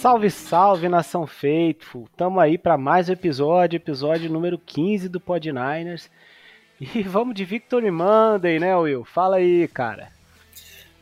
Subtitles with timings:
[0.00, 2.08] Salve, salve, nação Faithful!
[2.16, 6.08] Tamo aí para mais um episódio, episódio número 15 do Pod Niners.
[6.80, 9.04] E vamos de Victory Monday, né, Will?
[9.04, 10.10] Fala aí, cara.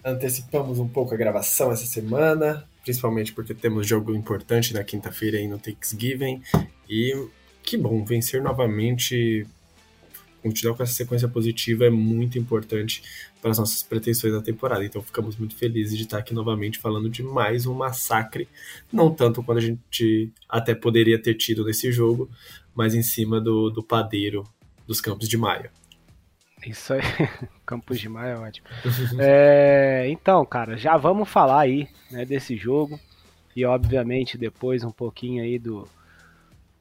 [0.05, 5.47] Antecipamos um pouco a gravação essa semana, principalmente porque temos jogo importante na quinta-feira aí
[5.47, 6.43] no Thanksgiving.
[6.91, 7.29] E
[7.63, 9.47] que bom, vencer novamente
[10.43, 13.03] continuar com essa sequência positiva é muito importante
[13.41, 14.85] para as nossas pretensões na temporada.
[14.85, 18.49] Então ficamos muito felizes de estar aqui novamente falando de mais um massacre,
[18.93, 22.31] não tanto quando a gente até poderia ter tido nesse jogo,
[22.75, 24.45] mas em cima do, do padeiro
[24.87, 25.71] dos Campos de Maio.
[26.67, 27.03] Isso aí,
[27.65, 28.67] Campos de Maio é ótimo.
[29.19, 32.99] é, então, cara, já vamos falar aí né, desse jogo
[33.55, 35.89] e obviamente depois um pouquinho aí do,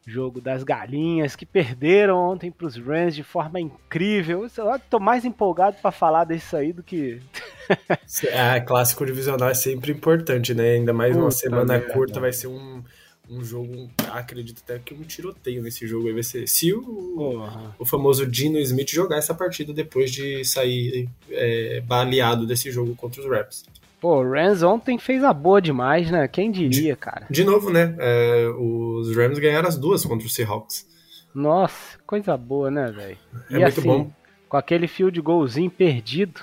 [0.07, 4.47] jogo das galinhas que perderam ontem para os Rams de forma incrível.
[4.57, 7.19] Eu tô mais empolgado para falar disso aí do que.
[8.31, 10.75] é, clássico divisional é sempre importante, né?
[10.75, 12.81] Ainda mais Puta uma semana curta, vai ser um,
[13.29, 16.47] um jogo, acredito até que um tiroteio nesse jogo aí vai ser.
[16.47, 22.71] Se o, o famoso Dino Smith jogar essa partida depois de sair é, baleado desse
[22.71, 23.65] jogo contra os Raps.
[24.07, 26.29] Pô, o Rams ontem fez a boa demais, né?
[26.29, 27.27] Quem diria, de, cara?
[27.29, 27.93] De novo, né?
[27.99, 30.87] É, os Rams ganharam as duas contra os Seahawks.
[31.35, 33.17] Nossa, coisa boa, né, velho?
[33.51, 34.09] É e muito assim, bom.
[34.47, 36.39] Com aquele fio de golzinho perdido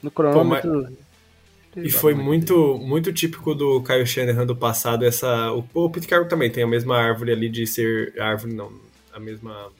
[0.00, 0.70] no cronômetro.
[0.70, 0.90] Pô,
[1.74, 1.84] mas...
[1.84, 5.50] E foi muito, muito típico do Kyle Shanahan do passado, essa.
[5.50, 8.14] O, o Pete Carroll também tem a mesma árvore ali de ser.
[8.16, 8.70] Árvore não,
[9.12, 9.72] a mesma.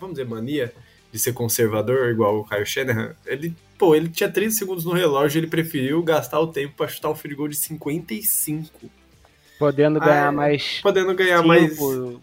[0.00, 0.74] Vamos dizer, mania
[1.12, 3.14] de ser conservador, igual o Kyle Shanahan.
[3.24, 7.08] Ele pô, ele tinha 30 segundos no relógio, ele preferiu gastar o tempo para chutar
[7.08, 8.90] um field goal de 55.
[9.58, 10.80] Podendo ganhar ah, mais.
[10.82, 11.78] Podendo ganhar cinco, mais.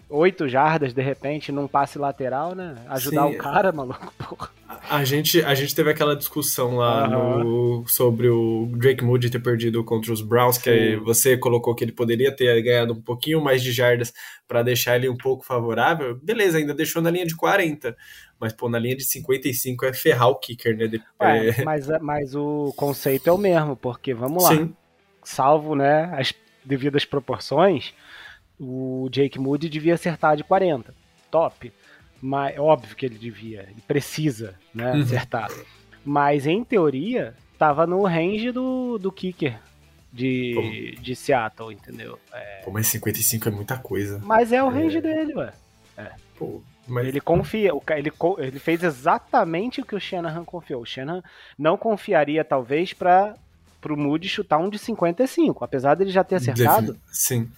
[0.07, 2.75] 8 jardas de repente num passe lateral, né?
[2.89, 3.35] Ajudar Sim.
[3.35, 4.49] o cara, maluco, porra.
[4.89, 7.43] A gente, a gente teve aquela discussão lá uhum.
[7.43, 10.61] no, sobre o Drake Moody ter perdido contra os Browns, Sim.
[10.61, 14.13] que você colocou que ele poderia ter ganhado um pouquinho mais de jardas
[14.47, 16.19] para deixar ele um pouco favorável.
[16.21, 17.95] Beleza, ainda deixou na linha de 40.
[18.39, 20.87] Mas, pô, na linha de 55 é ferrar o kicker, né?
[20.87, 21.63] De, Ué, é...
[21.63, 24.75] mas, mas o conceito é o mesmo, porque, vamos lá, Sim.
[25.23, 26.33] salvo né, as
[26.63, 27.93] devidas proporções,
[28.59, 30.93] o Jake Moody devia acertar de 40.
[31.31, 31.71] Top.
[32.21, 35.01] Mas, óbvio que ele devia, ele precisa né, uhum.
[35.01, 35.49] acertar.
[36.05, 39.59] Mas, em teoria, tava no range do, do kicker
[40.11, 42.19] de, de Seattle, entendeu?
[42.33, 42.61] É...
[42.63, 44.19] Pô, mas 55 é muita coisa.
[44.23, 45.01] Mas é o range é...
[45.01, 45.53] dele, ué.
[45.97, 46.11] É.
[46.37, 47.07] Pô, mas...
[47.07, 50.81] Ele confia, ele, ele fez exatamente o que o Shanahan confiou.
[50.81, 51.23] O Shanahan
[51.57, 53.35] não confiaria, talvez, para
[53.89, 56.97] o Moody chutar um de 55, apesar dele já ter acertado.
[57.11, 57.51] Sim.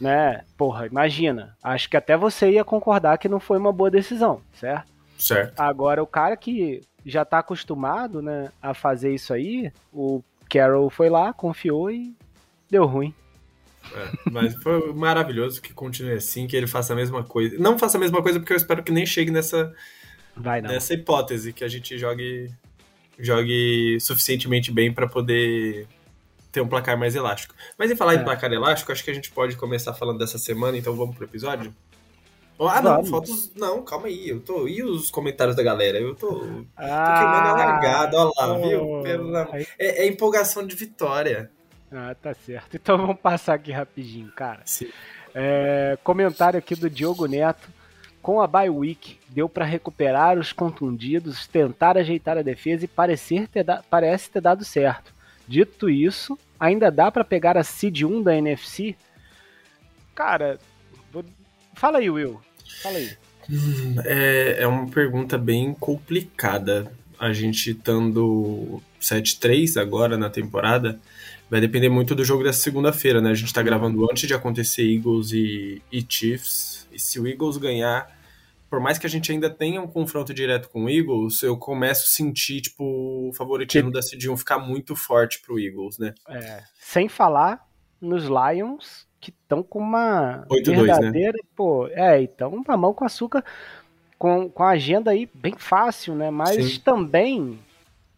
[0.00, 0.44] Né?
[0.56, 1.56] Porra, imagina.
[1.62, 4.88] Acho que até você ia concordar que não foi uma boa decisão, certo?
[5.18, 5.58] Certo.
[5.60, 11.08] Agora, o cara que já tá acostumado né, a fazer isso aí, o Carroll foi
[11.08, 12.14] lá, confiou e
[12.70, 13.14] deu ruim.
[13.92, 17.56] É, mas foi maravilhoso que continue assim, que ele faça a mesma coisa.
[17.58, 19.74] Não faça a mesma coisa porque eu espero que nem chegue nessa,
[20.36, 22.50] Vai, nessa hipótese, que a gente jogue,
[23.18, 25.86] jogue suficientemente bem para poder
[26.52, 27.54] ter um placar mais elástico.
[27.78, 28.16] Mas em falar é.
[28.16, 31.24] em placar elástico, acho que a gente pode começar falando dessa semana, então vamos pro
[31.24, 31.74] episódio?
[32.58, 33.50] Ah, não, fotos.
[33.56, 34.28] Não, calma aí.
[34.28, 34.68] Eu tô.
[34.68, 35.98] E os comentários da galera?
[35.98, 36.62] Eu tô.
[36.76, 39.02] Ah, tô queimando a largada, olha lá, viu?
[39.02, 39.36] Pelo...
[39.78, 41.50] É, é empolgação de vitória.
[41.92, 42.76] Ah, tá certo.
[42.80, 44.62] Então vamos passar aqui rapidinho, cara.
[44.64, 44.88] Sim.
[45.34, 47.68] É, comentário aqui do Diogo Neto.
[48.22, 53.48] Com a bye week, deu para recuperar os contundidos, tentar ajeitar a defesa e parecer
[53.48, 55.14] ter parece ter dado certo.
[55.48, 58.94] Dito isso, ainda dá para pegar a seed 1 da NFC?
[60.14, 60.58] Cara,
[61.10, 61.24] vou...
[61.74, 62.38] fala aí, Will.
[62.82, 63.16] Fala aí.
[63.48, 66.92] Hum, é, é uma pergunta bem complicada.
[67.18, 71.00] A gente estando 7-3 agora na temporada,
[71.50, 73.30] vai depender muito do jogo dessa segunda-feira, né?
[73.30, 76.88] A gente tá gravando antes de acontecer Eagles e, e, Chiefs.
[76.92, 78.08] E se o Eagles ganhar,
[78.70, 82.04] por mais que a gente ainda tenha um confronto direto com o Eagles, eu começo
[82.04, 82.84] a sentir, tipo,
[83.28, 86.14] o favoritismo da Cid 1 ficar muito forte pro Eagles, né?
[86.28, 86.62] É.
[86.78, 87.66] Sem falar
[88.00, 91.32] nos Lions, que estão com uma 8 verdadeira.
[91.32, 91.48] Né?
[91.56, 93.44] Pô, é, então a mão com açúcar.
[94.16, 96.30] Com, com a agenda aí bem fácil, né?
[96.30, 96.80] Mas Sim.
[96.80, 97.58] também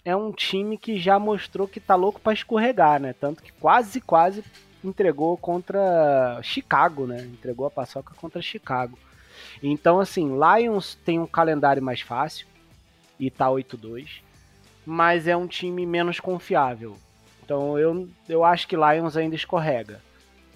[0.04, 3.14] é um time que já mostrou que tá louco para escorregar, né?
[3.18, 4.44] Tanto que quase, quase
[4.82, 7.22] entregou contra Chicago, né?
[7.22, 8.98] Entregou a paçoca contra Chicago.
[9.62, 12.46] Então, assim, Lions tem um calendário mais fácil
[13.18, 14.20] e tá 8-2,
[14.84, 16.96] mas é um time menos confiável.
[17.44, 20.00] Então, eu, eu acho que Lions ainda escorrega.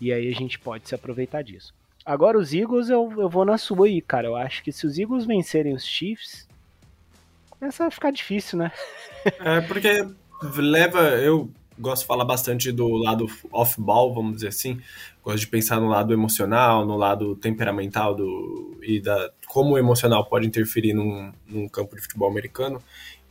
[0.00, 1.72] E aí a gente pode se aproveitar disso.
[2.04, 4.28] Agora, os Eagles, eu, eu vou na sua aí, cara.
[4.28, 6.46] Eu acho que se os Eagles vencerem os Chiefs,
[7.60, 8.72] essa vai ficar difícil, né?
[9.40, 10.06] É, porque
[10.56, 11.00] leva.
[11.16, 14.80] Eu gosto de falar bastante do lado off-ball, vamos dizer assim.
[15.22, 20.24] Gosto de pensar no lado emocional, no lado temperamental do, e da como o emocional
[20.26, 22.82] pode interferir num, num campo de futebol americano.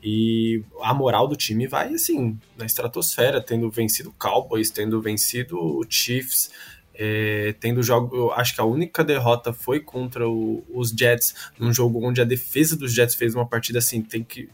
[0.03, 6.51] E a moral do time vai assim, na estratosfera, tendo vencido Cowboys, tendo vencido Chiefs,
[6.97, 8.15] é, tendo jogo.
[8.15, 12.25] Eu acho que a única derrota foi contra o, os Jets, num jogo onde a
[12.25, 14.49] defesa dos Jets fez uma partida assim, tem que.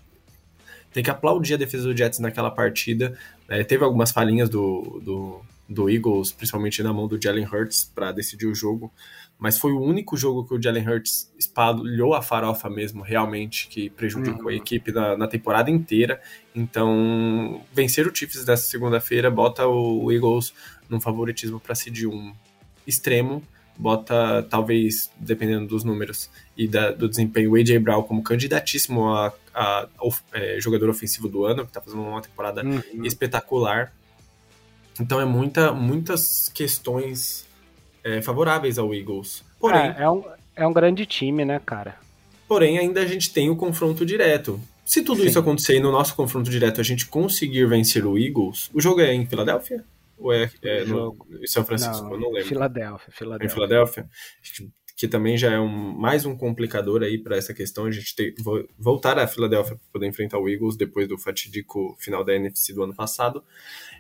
[0.94, 3.18] Tem que aplaudir a defesa dos Jets naquela partida.
[3.48, 8.12] É, teve algumas falhinhas do, do, do, Eagles, principalmente na mão do Jalen Hurts, para
[8.12, 8.92] decidir o jogo
[9.42, 13.90] mas foi o único jogo que o Jalen Hurts espalhou a farofa mesmo, realmente, que
[13.90, 14.50] prejudicou uhum.
[14.50, 16.22] a equipe na, na, temporada inteira.
[16.54, 20.54] Então, vencer o Chiefs nessa segunda-feira bota o Eagles
[20.88, 22.34] num favoritismo para seed 1
[22.86, 23.42] extremo,
[23.76, 29.34] bota, talvez, dependendo dos números e da, do desempenho, o AJ Brown como candidatíssimo a,
[29.56, 29.90] a, a
[30.34, 33.04] é, jogador ofensivo do ano, que está fazendo uma temporada uhum.
[33.04, 33.92] espetacular.
[35.00, 37.50] Então, é muita, muitas questões
[38.04, 39.44] é, favoráveis ao Eagles.
[39.60, 40.24] Porém, é, é, um,
[40.56, 41.96] é um grande time, né, cara?
[42.48, 44.60] Porém, ainda a gente tem o confronto direto.
[44.84, 45.28] Se tudo Sim.
[45.28, 49.00] isso acontecer e no nosso confronto direto a gente conseguir vencer o Eagles, o jogo
[49.00, 49.86] é em Filadélfia?
[50.18, 52.04] Ou é, é no, em São Francisco?
[52.04, 52.50] Não, eu não lembro.
[52.50, 53.46] Filadélfia, Filadélfia.
[53.46, 54.10] Em Filadélfia?
[54.98, 57.86] Que também já é um, mais um complicador aí para essa questão.
[57.86, 58.36] A gente tem
[58.78, 62.84] voltar a Filadélfia para poder enfrentar o Eagles depois do fatídico final da NFC do
[62.84, 63.44] ano passado.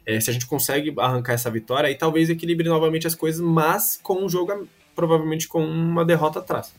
[0.05, 3.99] É, se a gente consegue arrancar essa vitória, aí talvez equilibre novamente as coisas, mas
[4.01, 6.73] com um jogo provavelmente com uma derrota atrás.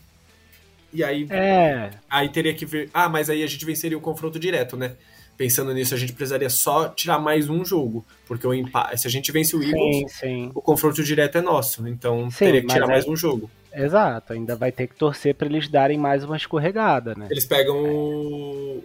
[0.92, 1.90] E aí, é.
[2.08, 2.90] aí teria que ver.
[2.92, 4.94] Ah, mas aí a gente venceria o confronto direto, né?
[5.36, 9.10] Pensando nisso, a gente precisaria só tirar mais um jogo, porque o empate, se a
[9.10, 10.50] gente vence o Eagles, sim, sim.
[10.54, 13.50] o confronto direto é nosso, então sim, teria que tirar mais um jogo.
[13.74, 17.28] Exato, ainda vai ter que torcer para eles darem mais uma escorregada, né?
[17.30, 17.82] Eles pegam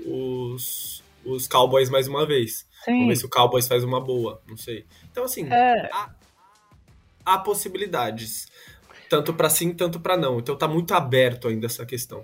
[0.08, 2.66] os, os Cowboys mais uma vez.
[2.88, 2.94] Sim.
[2.94, 4.86] Vamos ver se o Cowboys faz uma boa, não sei.
[5.12, 5.90] Então, assim, é...
[5.92, 6.10] há,
[7.26, 8.48] há possibilidades.
[9.10, 10.40] Tanto para sim, tanto para não.
[10.40, 12.24] Então tá muito aberto ainda essa questão.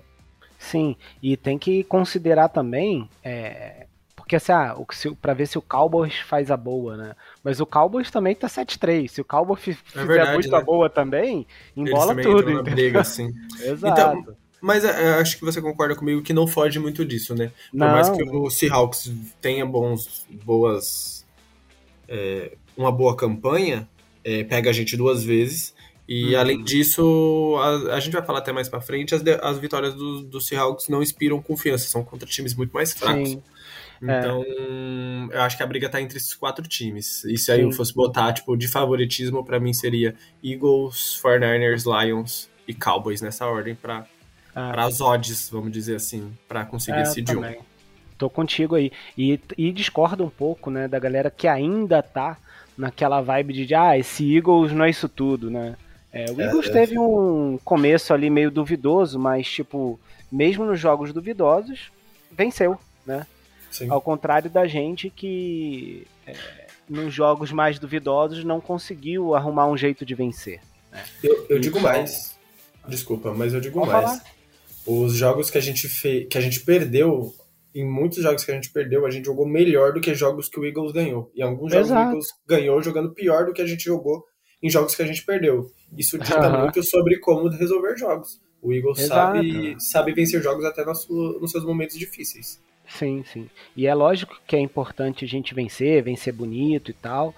[0.58, 3.08] Sim, e tem que considerar também.
[3.22, 3.86] É...
[4.16, 4.74] Porque assim, ah,
[5.20, 7.14] pra ver se o Cowboys faz a boa, né?
[7.42, 9.08] Mas o Cowboys também tá 7-3.
[9.08, 10.56] Se o Cowboys é fizer é verdade, muito né?
[10.56, 11.46] a boa também,
[11.76, 12.62] embola tudo.
[12.62, 13.30] Briga, assim.
[13.60, 14.18] Exato.
[14.18, 17.52] Então, mas é, acho que você concorda comigo que não foge muito disso, né?
[17.70, 21.22] Por não, mais que o Seahawks tenha bons, boas.
[22.08, 23.86] É, uma boa campanha,
[24.24, 25.74] é, pega a gente duas vezes.
[26.08, 26.40] E uhum.
[26.40, 30.22] além disso, a, a, gente vai falar até mais pra frente, as, as vitórias do,
[30.22, 33.28] do Seahawks não inspiram confiança, são contra times muito mais fracos.
[33.28, 33.42] Sim.
[34.02, 34.18] É.
[34.18, 35.36] Então, é.
[35.36, 37.22] eu acho que a briga tá entre esses quatro times.
[37.26, 37.64] E se aí Sim.
[37.64, 43.46] eu fosse botar, tipo, de favoritismo, para mim seria Eagles, 49ers, Lions e Cowboys nessa
[43.46, 44.06] ordem para
[44.54, 44.70] ah.
[44.70, 47.54] para as odds, vamos dizer assim, para conseguir é, esse idioma.
[48.16, 48.92] Tô contigo aí.
[49.18, 52.36] E, e discordo um pouco, né, da galera que ainda tá
[52.76, 55.76] naquela vibe de, ah, esse Eagles não é isso tudo, né?
[56.12, 59.98] É, o é, Eagles é, teve um começo ali meio duvidoso, mas, tipo,
[60.30, 61.90] mesmo nos jogos duvidosos,
[62.30, 63.26] venceu, né?
[63.70, 63.90] Sim.
[63.90, 66.34] Ao contrário da gente que é,
[66.88, 70.60] nos jogos mais duvidosos não conseguiu arrumar um jeito de vencer.
[70.92, 71.02] Né?
[71.22, 72.38] Eu, eu digo mais.
[72.86, 74.04] Desculpa, mas eu digo Vou mais.
[74.04, 74.33] Falar?
[74.86, 77.32] Os jogos que a gente fez, que a gente perdeu,
[77.74, 80.60] em muitos jogos que a gente perdeu, a gente jogou melhor do que jogos que
[80.60, 81.30] o Eagles ganhou.
[81.34, 82.06] E alguns jogos Exato.
[82.06, 84.24] o Eagles ganhou jogando pior do que a gente jogou
[84.62, 85.70] em jogos que a gente perdeu.
[85.96, 86.60] Isso dita uhum.
[86.62, 88.40] muito sobre como resolver jogos.
[88.62, 92.62] O Eagles sabe, sabe vencer jogos até nos, nos seus momentos difíceis.
[92.86, 93.50] Sim, sim.
[93.76, 97.34] E é lógico que é importante a gente vencer, vencer bonito e tal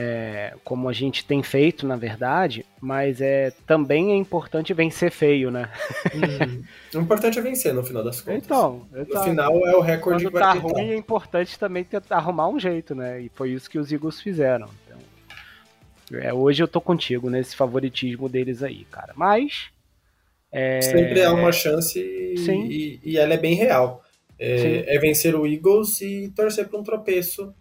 [0.00, 5.50] é, como a gente tem feito, na verdade, mas é também é importante vencer feio,
[5.50, 5.68] né?
[6.14, 6.62] Uhum.
[6.94, 8.44] O importante é vencer no final das contas.
[8.44, 12.18] Então, no final é o recorde Quando que vai tá ruim, é importante também tentar
[12.18, 13.20] arrumar um jeito, né?
[13.22, 14.68] E foi isso que os Eagles fizeram.
[14.86, 19.12] Então, é, hoje eu tô contigo nesse favoritismo deles aí, cara.
[19.16, 19.66] Mas.
[20.52, 20.80] É...
[20.80, 24.04] Sempre há uma chance e, e, ela é bem real.
[24.38, 27.52] É, é vencer o Eagles e torcer para um tropeço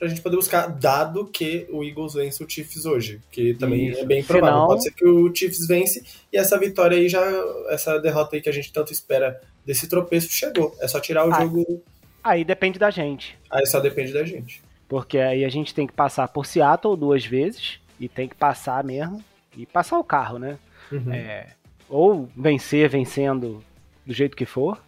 [0.00, 4.00] pra gente poder buscar, dado que o Eagles vence o Chiefs hoje, que também Isso.
[4.00, 4.54] é bem provável.
[4.54, 4.68] Final...
[4.68, 6.02] Pode ser que o Chiefs vence
[6.32, 7.22] e essa vitória aí já,
[7.68, 10.74] essa derrota aí que a gente tanto espera desse tropeço chegou.
[10.80, 11.82] É só tirar o jogo.
[12.24, 13.38] Aí depende da gente.
[13.50, 14.62] Aí só depende da gente.
[14.88, 18.82] Porque aí a gente tem que passar por Seattle duas vezes e tem que passar
[18.82, 19.22] mesmo
[19.54, 20.58] e passar o carro, né?
[20.90, 21.12] Uhum.
[21.12, 21.48] É,
[21.90, 23.62] ou vencer vencendo
[24.06, 24.82] do jeito que for,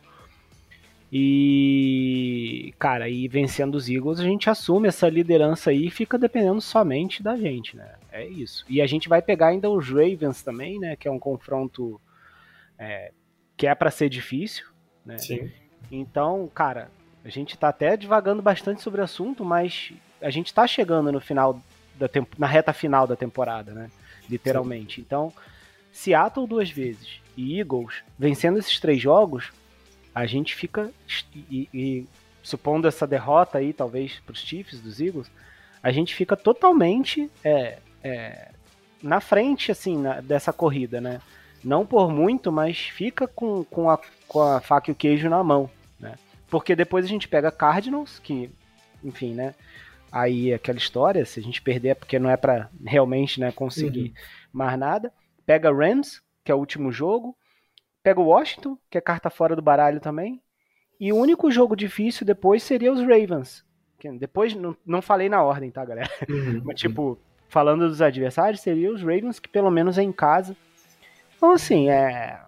[1.15, 6.63] e, cara, e vencendo os Eagles, a gente assume essa liderança aí e fica dependendo
[6.63, 7.97] somente da gente, né?
[8.11, 8.65] É isso.
[8.67, 10.97] E a gente vai pegar ainda os Ravens também, né?
[10.97, 12.01] Que é um confronto
[12.79, 13.13] é,
[13.59, 14.65] que é para ser difícil,
[15.05, 15.19] né?
[15.19, 15.53] Sim.
[15.91, 16.91] Então, cara,
[17.23, 21.21] a gente tá até divagando bastante sobre o assunto, mas a gente está chegando no
[21.21, 21.61] final
[21.95, 23.91] da na reta final da temporada, né?
[24.31, 24.95] Literalmente.
[24.95, 25.03] Sim.
[25.03, 25.31] Então,
[25.93, 29.53] Seattle duas vezes e Eagles vencendo esses três jogos,
[30.15, 30.91] a gente fica
[31.35, 32.07] e, e
[32.43, 35.31] supondo essa derrota aí, talvez para os Chiefs dos Eagles,
[35.83, 38.51] a gente fica totalmente é, é,
[39.03, 41.21] na frente assim na, dessa corrida, né?
[41.65, 45.43] Não por muito, mas fica com, com, a, com a faca e o queijo na
[45.43, 46.17] mão, né?
[46.49, 48.51] Porque depois a gente pega Cardinals, que,
[49.03, 49.55] enfim, né?
[50.11, 53.51] Aí é aquela história, se a gente perder é porque não é para realmente né,
[53.51, 54.15] conseguir uhum.
[54.53, 55.11] mais nada.
[55.47, 57.35] Pega Rams, que é o último jogo.
[58.03, 60.41] Pega o Washington, que é carta fora do baralho também.
[60.99, 63.65] E o único jogo difícil depois seria os Ravens.
[64.19, 66.11] Depois, não, não falei na ordem, tá, galera?
[66.29, 67.19] Uhum, Mas, tipo,
[67.49, 70.57] falando dos adversários, seria os Ravens, que pelo menos é em casa.
[71.37, 72.41] Então, assim, é.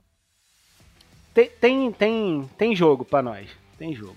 [1.33, 3.49] Tem, tem, tem, tem jogo para nós.
[3.79, 4.17] Tem jogo.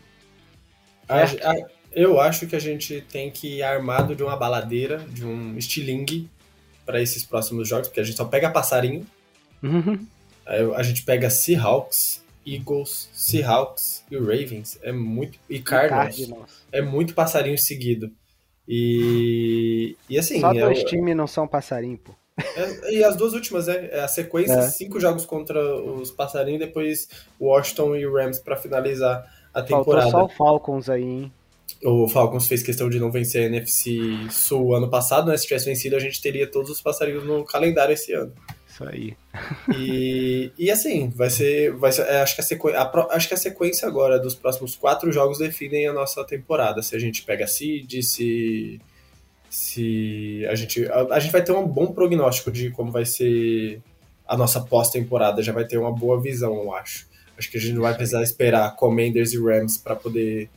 [1.09, 1.55] A, a,
[1.91, 6.29] eu acho que a gente tem que ir armado de uma baladeira, de um estilingue
[6.85, 9.05] para esses próximos jogos, porque a gente só pega passarinho.
[9.63, 10.05] Uhum.
[10.75, 14.79] A gente pega Seahawks, Eagles, Seahawks e Ravens.
[14.81, 15.37] É muito.
[15.49, 16.15] E Cardinals.
[16.15, 16.51] E Cardinals.
[16.71, 18.11] É muito passarinho seguido.
[18.67, 19.97] E.
[20.09, 20.39] E assim.
[20.39, 22.13] Só dois é, times não são passarinho, pô.
[22.37, 23.89] É, e as duas últimas, né?
[23.91, 24.69] É a sequência, é.
[24.69, 27.07] cinco jogos contra os passarinhos, depois
[27.39, 30.11] Washington e Rams para finalizar a temporada.
[30.11, 31.33] Faltou só o Falcons aí, hein?
[31.83, 33.99] O Falcons fez questão de não vencer a NFC
[34.29, 35.37] Sul ano passado, né?
[35.37, 38.33] Se tivesse vencido, a gente teria todos os passarinhos no calendário esse ano.
[38.77, 39.17] Isso aí.
[39.75, 41.71] E, e assim, vai ser.
[41.73, 44.75] Vai ser é, acho, que a sequência, a, acho que a sequência agora dos próximos
[44.75, 46.83] quatro jogos definem a nossa temporada.
[46.83, 48.79] Se a gente pega a seed, se.
[49.49, 50.85] Se a gente.
[50.85, 53.81] A, a gente vai ter um bom prognóstico de como vai ser
[54.27, 55.41] a nossa pós-temporada.
[55.41, 57.07] Já vai ter uma boa visão, eu acho.
[57.35, 60.49] Acho que a gente não vai precisar esperar Commanders e Rams para poder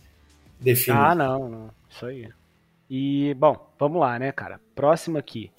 [0.58, 0.98] definir.
[0.98, 1.70] Ah, não, não.
[1.88, 2.28] Isso aí.
[2.88, 4.60] E, bom, vamos lá, né, cara?
[4.74, 5.50] Próximo aqui.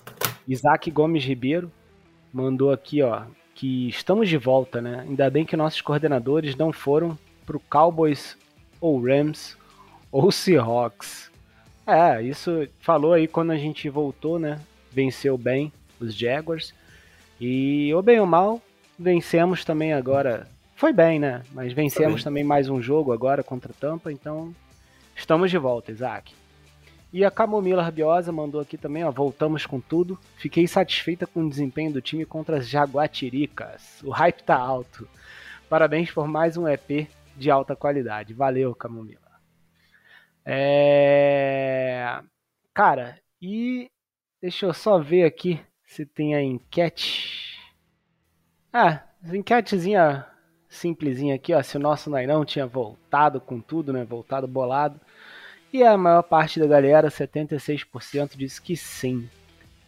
[0.47, 1.71] Isaac Gomes Ribeiro
[2.33, 3.23] mandou aqui, ó,
[3.55, 5.05] que estamos de volta, né?
[5.07, 8.37] Ainda bem que nossos coordenadores não foram pro Cowboys
[8.79, 9.57] ou Rams
[10.11, 11.29] ou Seahawks.
[11.85, 14.59] É, isso falou aí quando a gente voltou, né?
[14.91, 16.73] Venceu bem os Jaguars.
[17.39, 18.61] E, ou bem ou mal,
[18.97, 20.47] vencemos também agora.
[20.75, 21.43] Foi bem, né?
[21.51, 24.53] Mas vencemos também mais um jogo agora contra Tampa, então
[25.21, 26.33] Estamos de volta, Isaac.
[27.13, 30.17] E a Camomila Rabiosa mandou aqui também, ó, voltamos com tudo.
[30.37, 34.01] Fiquei satisfeita com o desempenho do time contra as Jaguatiricas.
[34.03, 35.07] O hype tá alto.
[35.69, 38.33] Parabéns por mais um EP de alta qualidade.
[38.33, 39.19] Valeu, Camomila.
[40.45, 42.21] É...
[42.73, 43.91] Cara, e
[44.41, 47.59] deixa eu só ver aqui se tem a enquete.
[48.71, 49.03] Ah,
[49.33, 50.25] enquetezinha
[50.69, 54.99] simplesinha aqui, ó, se o nosso Nairão tinha voltado com tudo, né, voltado bolado.
[55.73, 59.29] E a maior parte da galera, 76%, disse que sim.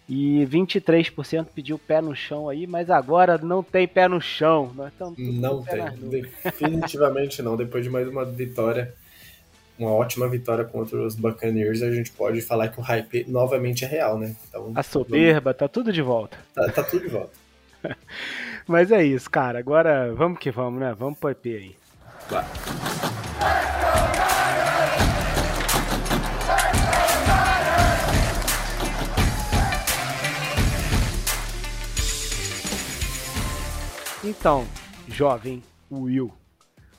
[0.08, 4.72] E 23% pediu pé no chão aí, mas agora não tem pé no chão.
[4.75, 7.58] Nós não tem, definitivamente não.
[7.58, 8.94] Depois de mais uma vitória,
[9.78, 13.88] uma ótima vitória contra os Buccaneers, a gente pode falar que o hype novamente é
[13.88, 14.36] real, né?
[14.48, 15.58] Então, a soberba, vamos...
[15.58, 16.38] tá tudo de volta.
[16.54, 17.34] Tá, tá tudo de volta.
[18.68, 19.60] mas é isso, cara.
[19.60, 20.94] Agora vamos que vamos, né?
[20.98, 21.75] Vamos pro EP aí.
[22.28, 22.48] Claro.
[34.25, 34.65] Então,
[35.06, 35.62] jovem
[35.92, 36.32] Will,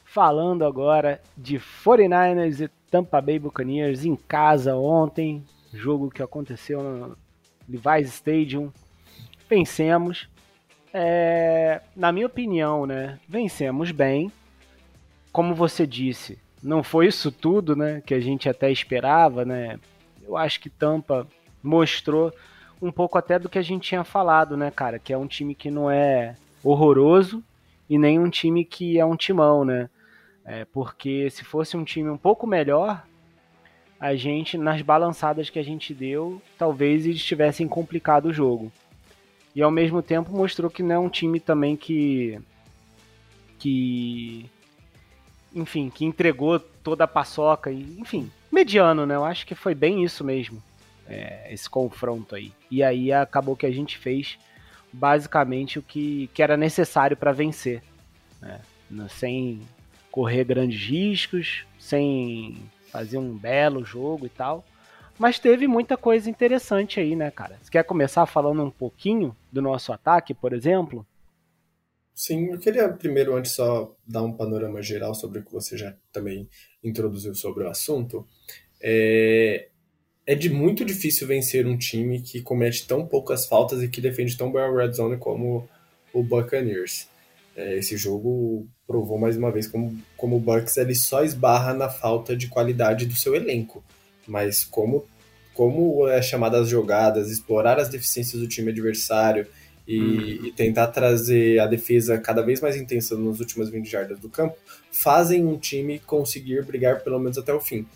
[0.05, 7.17] falando agora de 49ers e Tampa Bay Buccaneers em casa ontem, jogo que aconteceu no
[7.67, 8.71] Levi's Stadium,
[9.49, 10.29] vencemos.
[10.93, 14.31] É, na minha opinião, né, vencemos bem.
[15.33, 19.81] Como você disse, não foi isso tudo, né, que a gente até esperava, né?
[20.23, 21.27] Eu acho que Tampa
[21.63, 22.31] mostrou
[22.83, 25.55] um pouco até do que a gente tinha falado, né, cara, que é um time
[25.55, 27.45] que não é horroroso
[27.89, 29.91] e nem um time que é um timão, né?
[30.45, 33.05] É, porque se fosse um time um pouco melhor,
[34.01, 38.73] a gente, nas balançadas que a gente deu, talvez eles tivessem complicado o jogo.
[39.55, 42.39] E ao mesmo tempo mostrou que não é um time também que.
[43.59, 44.51] que.
[45.55, 47.71] enfim, que entregou toda a paçoca.
[47.71, 49.15] E, enfim, mediano, né?
[49.15, 50.63] Eu acho que foi bem isso mesmo.
[51.07, 52.53] É, esse confronto aí.
[52.71, 54.39] E aí acabou que a gente fez
[54.95, 57.83] basicamente o que, que era necessário para vencer.
[58.41, 58.61] Né?
[59.09, 59.61] Sem
[60.11, 64.65] correr grandes riscos, sem fazer um belo jogo e tal.
[65.19, 67.59] Mas teve muita coisa interessante aí, né, cara?
[67.61, 71.07] Você quer começar falando um pouquinho do nosso ataque, por exemplo?
[72.15, 75.95] Sim, eu queria primeiro, antes, só dar um panorama geral sobre o que você já
[76.13, 76.49] também
[76.83, 78.25] introduziu sobre o assunto.
[78.81, 79.69] É...
[80.27, 84.37] é de muito difícil vencer um time que comete tão poucas faltas e que defende
[84.37, 85.69] tão bem a red zone como
[86.13, 87.07] o Buccaneers.
[87.57, 91.89] É, esse jogo provou mais uma vez como, como o Bucks ele só esbarra na
[91.89, 93.85] falta de qualidade do seu elenco,
[94.27, 95.07] mas como
[95.55, 99.47] como é chamada as jogadas, explorar as deficiências do time adversário
[99.87, 100.47] e, hum.
[100.47, 104.57] e, tentar trazer a defesa cada vez mais intensa nas últimas 20 jardas do campo,
[104.91, 107.87] fazem um time conseguir brigar pelo menos até o fim.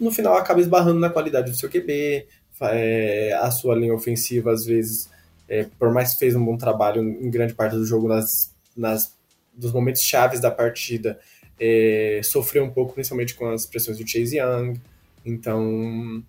[0.00, 2.26] No final acaba esbarrando na qualidade do seu QB,
[2.60, 5.10] é, a sua linha ofensiva às vezes,
[5.48, 9.14] é, por mais que fez um bom trabalho em grande parte do jogo nas, nas
[9.52, 11.18] dos momentos chaves da partida,
[11.58, 14.80] é, sofreu um pouco, principalmente com as pressões do Chase Young.
[15.24, 16.22] Então,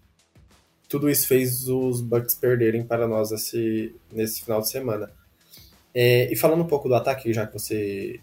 [0.88, 5.12] tudo isso fez os Bucks perderem para nós esse, nesse final de semana.
[5.94, 8.20] É, e falando um pouco do ataque, já que você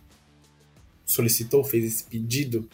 [1.04, 2.68] solicitou, fez esse pedido,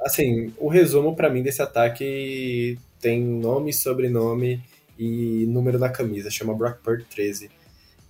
[0.00, 4.62] assim, o resumo para mim desse ataque tem nome, sobrenome
[4.98, 7.50] e número na camisa, chama Brock Purdy 13.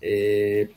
[0.00, 0.68] É,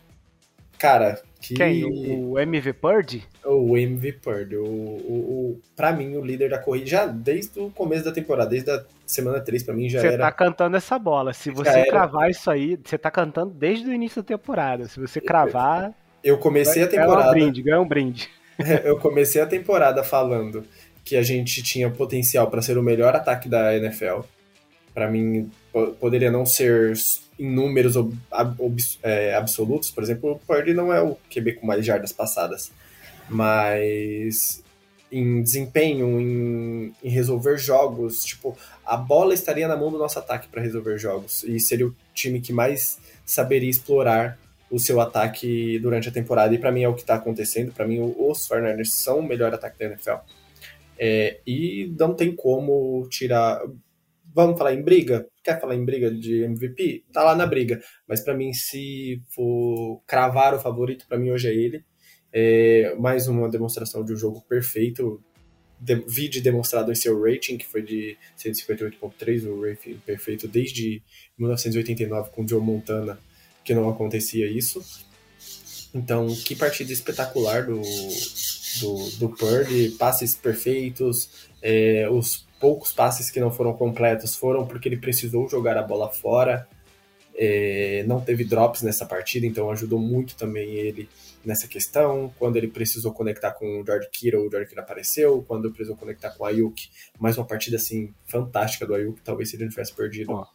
[0.78, 1.56] cara, que...
[1.56, 1.84] Quem?
[1.86, 3.28] O MV Purdy?
[3.44, 4.58] O MV Purdy.
[4.58, 8.50] O, o, o, pra mim, o líder da corrida, já desde o começo da temporada,
[8.50, 10.18] desde a semana 3, pra mim já você era...
[10.18, 11.34] Você tá cantando essa bola.
[11.34, 14.88] Se você cravar isso aí, você tá cantando desde o início da temporada.
[14.88, 15.94] Se você cravar...
[16.24, 17.16] Eu comecei a temporada...
[17.16, 18.30] Ganha um brinde, ganha um brinde.
[18.84, 20.66] eu comecei a temporada falando
[21.04, 24.22] que a gente tinha potencial para ser o melhor ataque da NFL.
[24.94, 25.50] Para mim,
[26.00, 26.94] poderia não ser
[27.40, 28.16] em números ob,
[28.60, 32.72] ob, é, absolutos, por exemplo, o Purdy não é o QB com mais jardas passadas,
[33.30, 34.62] mas
[35.12, 40.48] em desempenho, em, em, resolver jogos, tipo, a bola estaria na mão do nosso ataque
[40.48, 41.44] para resolver jogos.
[41.44, 44.38] E seria o time que mais saberia explorar
[44.72, 47.74] o seu ataque durante a temporada e para mim é o que está acontecendo.
[47.74, 50.24] Para mim, os 49ers são o melhor ataque da NFL.
[50.98, 53.62] É, e não tem como tirar.
[54.34, 55.28] Vamos falar em briga?
[55.44, 57.04] Quer falar em briga de MVP?
[57.12, 57.82] Tá lá na briga.
[58.08, 61.84] Mas para mim, se for cravar o favorito, para mim hoje é ele.
[62.32, 65.22] É mais uma demonstração de um jogo perfeito.
[65.78, 71.02] De, vídeo demonstrado em seu rating, que foi de 158.3, o rating perfeito desde
[71.38, 73.20] 1989 com Joe Montana,
[73.64, 74.84] que não acontecia isso.
[75.94, 77.82] Então, que partida espetacular do,
[78.80, 84.88] do, do Purdy, passes perfeitos, é, os poucos passes que não foram completos foram porque
[84.88, 86.68] ele precisou jogar a bola fora.
[87.36, 91.10] É, não teve drops nessa partida, então ajudou muito também ele
[91.44, 92.32] nessa questão.
[92.38, 95.44] Quando ele precisou conectar com o George Kittle, o George Kittle apareceu.
[95.48, 99.20] Quando precisou conectar com o Ayuk, mais uma partida assim fantástica do Ayuk.
[99.22, 100.46] Talvez se ele não tivesse perdido.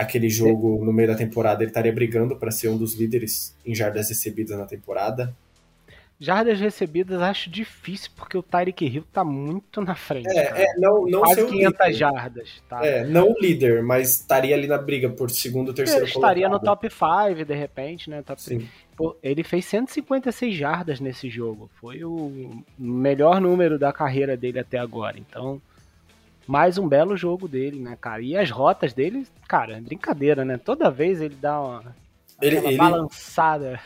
[0.00, 3.74] Aquele jogo no meio da temporada, ele estaria brigando para ser um dos líderes em
[3.74, 5.34] jardas recebidas na temporada.
[6.18, 10.28] Jardas recebidas acho difícil, porque o Tyreek Hill tá muito na frente.
[10.28, 11.92] É, é não, não Quase 500 líder.
[11.94, 12.62] jardas.
[12.68, 12.84] Tá?
[12.84, 16.66] É, não o líder, mas estaria ali na briga por segundo, terceiro Ele estaria colocado.
[16.66, 18.22] no top 5, de repente, né?
[18.22, 18.68] Top Sim.
[18.94, 21.70] Pô, ele fez 156 jardas nesse jogo.
[21.80, 25.18] Foi o melhor número da carreira dele até agora.
[25.18, 25.60] Então,
[26.50, 28.20] mais um belo jogo dele, né, cara?
[28.22, 30.58] E as rotas dele, cara, é brincadeira, né?
[30.58, 31.96] Toda vez ele dá uma,
[32.42, 32.76] ele, ele...
[32.76, 33.80] balançada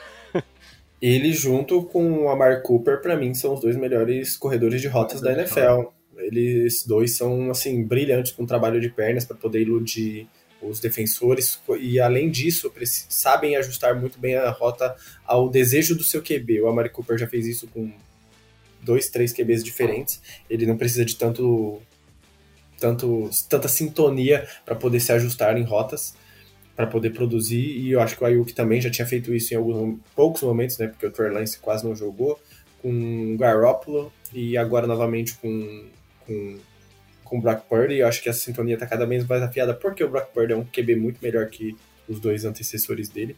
[1.05, 5.21] ele junto com o Amar Cooper, para mim, são os dois melhores corredores de rotas
[5.21, 5.91] da NFL.
[6.17, 10.27] Eles dois são, assim, brilhantes com trabalho de pernas para poder iludir
[10.63, 12.73] os defensores e, além disso,
[13.11, 14.97] sabem ajustar muito bem a rota
[15.27, 16.63] ao desejo do seu QB.
[16.63, 17.93] O Amari Cooper já fez isso com
[18.81, 20.23] dois, três QBs diferentes.
[20.49, 21.83] Ele não precisa de tanto,
[22.85, 26.15] tanto tanta sintonia para poder se ajustar em rotas
[26.77, 29.57] para poder produzir, e eu acho que o Ayuk também já tinha feito isso em
[29.57, 32.39] alguns poucos momentos, né, porque o Trey Lance quase não jogou,
[32.83, 35.85] com o Garoppolo, e agora novamente com,
[36.27, 36.59] com,
[37.23, 40.03] com o Brock Purdy, eu acho que essa sintonia está cada vez mais afiada, porque
[40.03, 41.77] o Brock Purdy é um QB muito melhor que
[42.09, 43.37] os dois antecessores dele.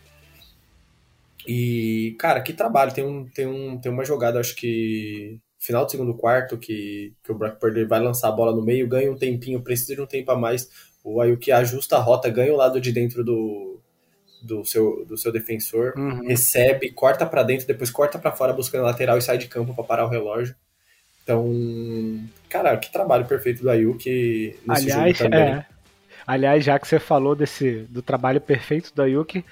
[1.46, 5.90] E, cara, que trabalho, tem, um, tem, um, tem uma jogada, acho que final do
[5.90, 9.16] segundo quarto, que, que o Brock Purdy vai lançar a bola no meio, ganha um
[9.16, 10.70] tempinho, precisa de um tempo a mais,
[11.02, 13.81] o Ayuki ajusta a rota, ganha o lado de dentro do,
[14.42, 16.26] do, seu, do seu defensor, uhum.
[16.26, 19.74] recebe, corta para dentro, depois corta para fora buscando a lateral e sai de campo
[19.74, 20.55] para parar o relógio.
[21.22, 21.44] Então,
[22.48, 25.55] cara, que trabalho perfeito do Ayuki nesse Aliás, jogo também.
[25.55, 25.66] É.
[26.24, 29.44] Aliás, já que você falou desse do trabalho perfeito do Ayuki,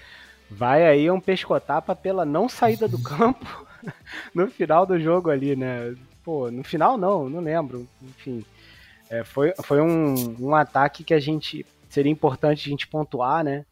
[0.49, 3.67] vai aí um pescotapa pela não saída do campo
[4.35, 5.95] no final do jogo ali, né?
[6.25, 7.87] Pô, no final não, não lembro.
[8.03, 8.45] Enfim,
[9.11, 11.65] é, foi foi um, um ataque que a gente.
[11.89, 13.65] Seria importante a gente pontuar, né?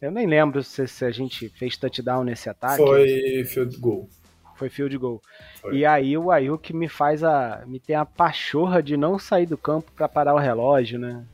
[0.00, 2.76] Eu nem lembro se, se a gente fez touchdown nesse ataque.
[2.76, 4.08] Foi field goal.
[4.56, 5.20] Foi field goal.
[5.60, 5.76] Foi.
[5.76, 7.62] E aí o Ayuk me faz a.
[7.66, 11.24] me tem a pachorra de não sair do campo para parar o relógio, né?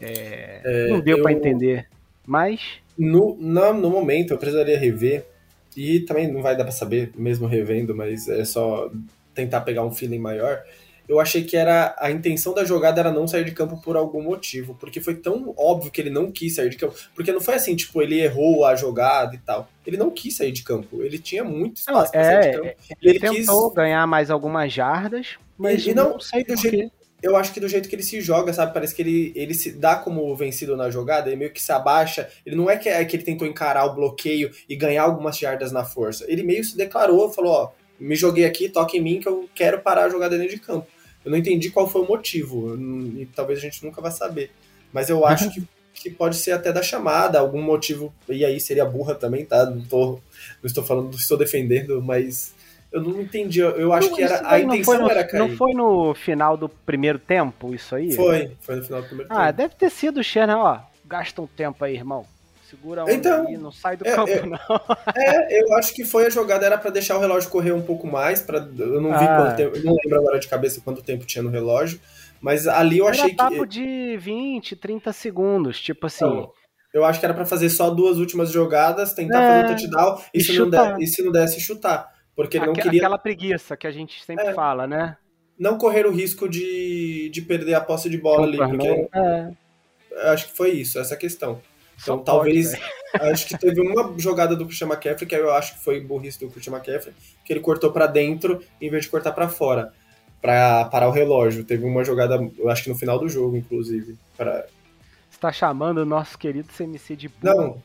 [0.00, 1.88] É, é, não deu eu, para entender.
[2.26, 2.80] Mas.
[2.98, 5.26] No, no, no momento, eu precisaria rever.
[5.76, 8.90] E também não vai dar para saber, mesmo revendo, mas é só
[9.34, 10.62] tentar pegar um feeling maior
[11.08, 14.22] eu achei que era a intenção da jogada era não sair de campo por algum
[14.22, 17.54] motivo, porque foi tão óbvio que ele não quis sair de campo, porque não foi
[17.54, 19.68] assim, tipo, ele errou a jogada e tal.
[19.86, 22.76] Ele não quis sair de campo, ele tinha muito espaço não, é, sair de campo.
[23.00, 23.76] Ele, ele tentou quis...
[23.76, 27.88] ganhar mais algumas jardas, mas não, não sei do jeito, eu acho que do jeito
[27.88, 28.74] que ele se joga, sabe?
[28.74, 32.28] Parece que ele, ele se dá como vencido na jogada, ele meio que se abaixa.
[32.44, 35.72] Ele não é que, é que ele tentou encarar o bloqueio e ganhar algumas jardas
[35.72, 36.24] na força.
[36.28, 39.80] Ele meio se declarou, falou: Ó, me joguei aqui, toque em mim que eu quero
[39.80, 40.86] parar a jogada dentro de campo.
[41.24, 42.76] Eu não entendi qual foi o motivo,
[43.18, 44.52] e talvez a gente nunca vá saber.
[44.92, 48.84] Mas eu acho que, que pode ser até da chamada, algum motivo, e aí seria
[48.84, 49.66] burra também, tá?
[49.68, 52.54] Não, tô, não estou falando, estou defendendo, mas
[52.92, 53.60] eu não entendi.
[53.60, 55.40] Eu acho não, que era a intenção no, era cair.
[55.40, 58.12] Não foi no final do primeiro tempo isso aí?
[58.12, 59.48] Foi, foi no final do primeiro ah, tempo.
[59.48, 60.80] Ah, deve ter sido o Shannon, ó.
[61.04, 62.26] Gasta um tempo aí, irmão.
[62.68, 64.58] Segura a então, aí, não sai do é, campo, é, não.
[65.14, 68.08] É, eu acho que foi a jogada, era para deixar o relógio correr um pouco
[68.08, 68.40] mais.
[68.40, 69.36] Pra, eu não vi ah.
[69.36, 72.00] quanto tempo, não lembro agora de cabeça quanto tempo tinha no relógio.
[72.40, 73.68] Mas ali eu era achei papo que.
[73.68, 76.24] de 20, 30 segundos, tipo assim.
[76.24, 76.50] Então,
[76.92, 80.22] eu acho que era para fazer só duas últimas jogadas, tentar é, fazer o touchdown
[80.32, 82.15] e, e, se não der, e se não desse, chutar.
[82.36, 83.00] Porque ele não queria.
[83.00, 85.16] Aquela preguiça que a gente sempre é, fala, né?
[85.58, 88.58] Não correr o risco de, de perder a posse de bola ali.
[88.58, 89.50] Porque é.
[90.30, 91.60] Acho que foi isso, essa questão.
[92.02, 92.72] Então, Só talvez.
[92.72, 92.82] Pode,
[93.32, 96.50] acho que teve uma jogada do Christian McCaffrey, que eu acho que foi burrice do
[96.50, 99.94] Christian McCaffrey, que ele cortou para dentro em vez de cortar para fora,
[100.40, 101.64] para parar o relógio.
[101.64, 104.16] Teve uma jogada, eu acho que no final do jogo, inclusive.
[104.36, 104.66] Pra...
[105.30, 107.42] Você tá chamando o nosso querido CMC de burro?
[107.42, 107.82] Não,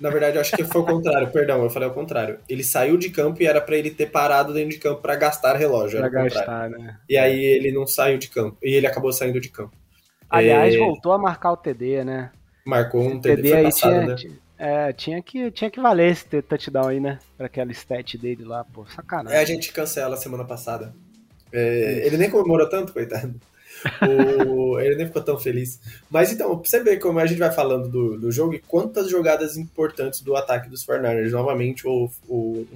[0.00, 2.38] na verdade, eu acho que foi o contrário, perdão, eu falei o contrário.
[2.48, 5.56] Ele saiu de campo e era para ele ter parado dentro de campo para gastar
[5.56, 5.98] relógio.
[5.98, 6.98] Pra gastar, né?
[7.08, 8.56] E aí ele não saiu de campo.
[8.62, 9.76] E ele acabou saindo de campo.
[10.28, 10.78] Aliás, é...
[10.78, 12.30] voltou a marcar o TD, né?
[12.66, 14.38] Marcou um TD, TD aí passado, tinha, né?
[14.56, 17.18] É, tinha que, tinha que valer esse touchdown aí, né?
[17.36, 19.38] Pra aquela stat dele lá, pô, sacanagem.
[19.38, 20.94] É, a gente cancela semana passada.
[21.52, 23.38] É, ele nem comemorou tanto, coitado.
[24.46, 25.80] O, ele nem ficou tão feliz.
[26.10, 29.10] Mas então, pra você ver como a gente vai falando do, do jogo e quantas
[29.10, 31.30] jogadas importantes do ataque dos 49ers.
[31.30, 32.66] Novamente, o, o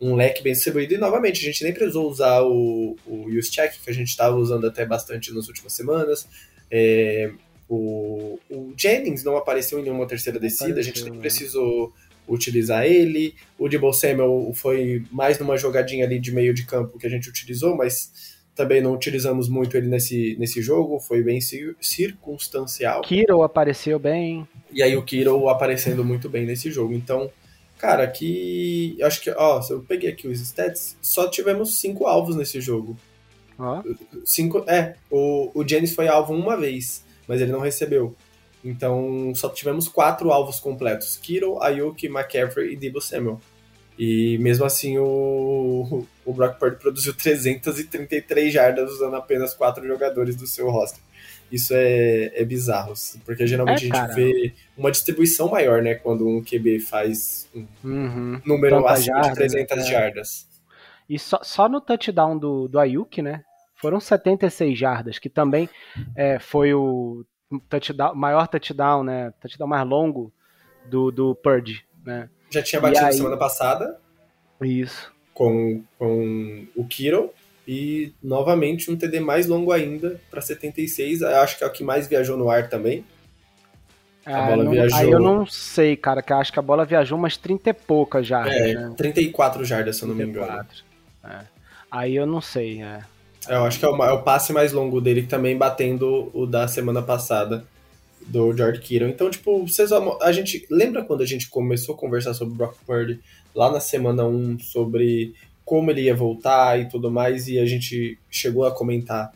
[0.00, 0.94] um, um, leque bem distribuído.
[0.94, 4.36] E novamente, a gente nem precisou usar o, o use check, que a gente estava
[4.36, 6.26] usando até bastante nas últimas semanas.
[6.70, 7.30] É,
[7.68, 11.20] o, o Jennings não apareceu em nenhuma terceira descida, a gente nem né?
[11.20, 11.92] precisou
[12.28, 13.34] utilizar ele.
[13.58, 17.28] O Debo Samuel foi mais numa jogadinha ali de meio de campo que a gente
[17.28, 21.38] utilizou, mas também não utilizamos muito ele nesse, nesse jogo, foi bem
[21.80, 23.02] circunstancial.
[23.02, 24.48] Kiro apareceu bem.
[24.72, 26.92] E aí o Kiro aparecendo muito bem nesse jogo.
[26.94, 27.30] Então,
[27.78, 28.98] cara, aqui.
[29.02, 32.96] Acho que, ó, eu peguei aqui os stats, só tivemos cinco alvos nesse jogo.
[33.58, 33.82] Ah.
[34.24, 38.14] Cinco, é, o, o Jennings foi alvo uma vez mas ele não recebeu.
[38.64, 43.40] Então só tivemos quatro alvos completos: Kiro, Ayuki, McCaffrey e Debo Samuel.
[43.98, 50.46] E mesmo assim o, o Brock Purdy produziu 333 jardas usando apenas quatro jogadores do
[50.46, 51.00] seu roster.
[51.50, 52.92] Isso é, é bizarro,
[53.24, 55.94] porque geralmente é, a gente vê uma distribuição maior, né?
[55.94, 58.40] Quando um QB faz um uhum.
[58.44, 59.90] número Tanta acima jarda, de 300 é.
[59.90, 60.48] jardas.
[61.08, 63.44] E só, só no touchdown do, do Ayuk, né?
[63.76, 65.68] Foram 76 jardas, que também
[66.16, 67.24] é, foi o
[67.68, 69.32] touchdown, maior touchdown, né?
[69.40, 70.32] Touchdown mais longo
[70.86, 72.28] do, do Purge, né?
[72.50, 73.12] Já tinha batido aí...
[73.12, 73.98] semana passada.
[74.62, 75.12] Isso.
[75.34, 77.30] Com, com o Kiro.
[77.68, 81.22] E novamente um TD mais longo ainda para 76.
[81.22, 83.04] Acho que é o que mais viajou no ar também.
[84.24, 84.98] A ah, bola não, viajou.
[84.98, 88.26] Aí eu não sei, cara, que acho que a bola viajou umas 30 e poucas
[88.26, 88.54] jardas.
[88.54, 88.94] É, né?
[88.96, 90.56] 34 jardas, se eu não 34.
[90.56, 91.40] me engano.
[91.40, 91.44] É.
[91.90, 93.00] Aí eu não sei, é.
[93.48, 96.66] Eu acho que é o, é o, passe mais longo dele, também batendo o da
[96.66, 97.64] semana passada
[98.26, 99.08] do George Kittle.
[99.08, 103.20] Então, tipo, vocês, a gente lembra quando a gente começou a conversar sobre Brock Purdy
[103.54, 105.34] lá na semana 1 sobre
[105.64, 109.32] como ele ia voltar e tudo mais, e a gente chegou a comentar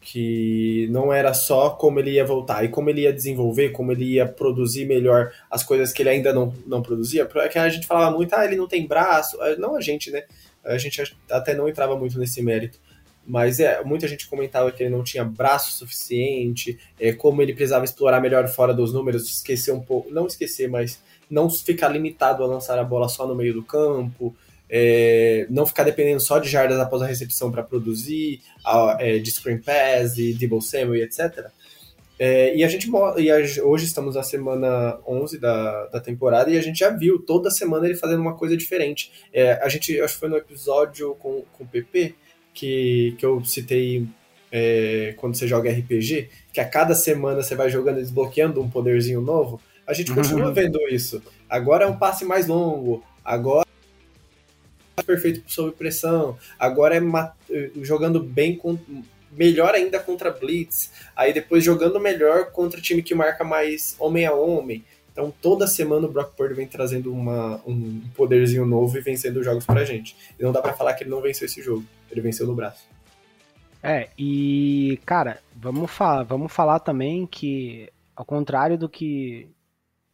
[0.00, 4.14] que não era só como ele ia voltar, e como ele ia desenvolver, como ele
[4.14, 8.16] ia produzir melhor as coisas que ele ainda não, não produzia, porque a gente falava
[8.16, 10.24] muito, ah, ele não tem braço, não a gente, né?
[10.64, 12.78] A gente até não entrava muito nesse mérito
[13.26, 17.84] mas é, muita gente comentava que ele não tinha braço suficiente, é, como ele precisava
[17.84, 22.46] explorar melhor fora dos números, esquecer um pouco, não esquecer, mas não ficar limitado a
[22.46, 24.34] lançar a bola só no meio do campo,
[24.68, 29.30] é, não ficar dependendo só de jardas após a recepção para produzir, a, é, de
[29.30, 31.50] screen pass e double Samuel etc.
[32.22, 36.58] É, e a gente e a, hoje estamos na semana 11 da, da temporada e
[36.58, 39.10] a gente já viu toda semana ele fazendo uma coisa diferente.
[39.32, 42.14] É, a gente, acho que foi no episódio com, com o PP,
[42.54, 44.06] que, que eu citei
[44.50, 48.68] é, quando você joga RPG, que a cada semana você vai jogando e desbloqueando um
[48.68, 50.54] poderzinho novo, a gente continua uhum.
[50.54, 51.22] vendo isso.
[51.48, 53.66] Agora é um passe mais longo, agora
[54.96, 57.00] é perfeito sob pressão, agora é
[57.82, 58.78] jogando bem com,
[59.32, 64.32] melhor ainda contra Blitz, aí depois jogando melhor contra time que marca mais homem a
[64.32, 64.84] homem.
[65.12, 69.44] Então toda semana o Brock Purdy vem trazendo uma, um poderzinho novo e vencendo os
[69.44, 70.16] jogos pra gente.
[70.38, 72.88] E não dá para falar que ele não venceu esse jogo, ele venceu no braço.
[73.82, 79.48] É, e cara, vamos falar, vamos falar também que ao contrário do que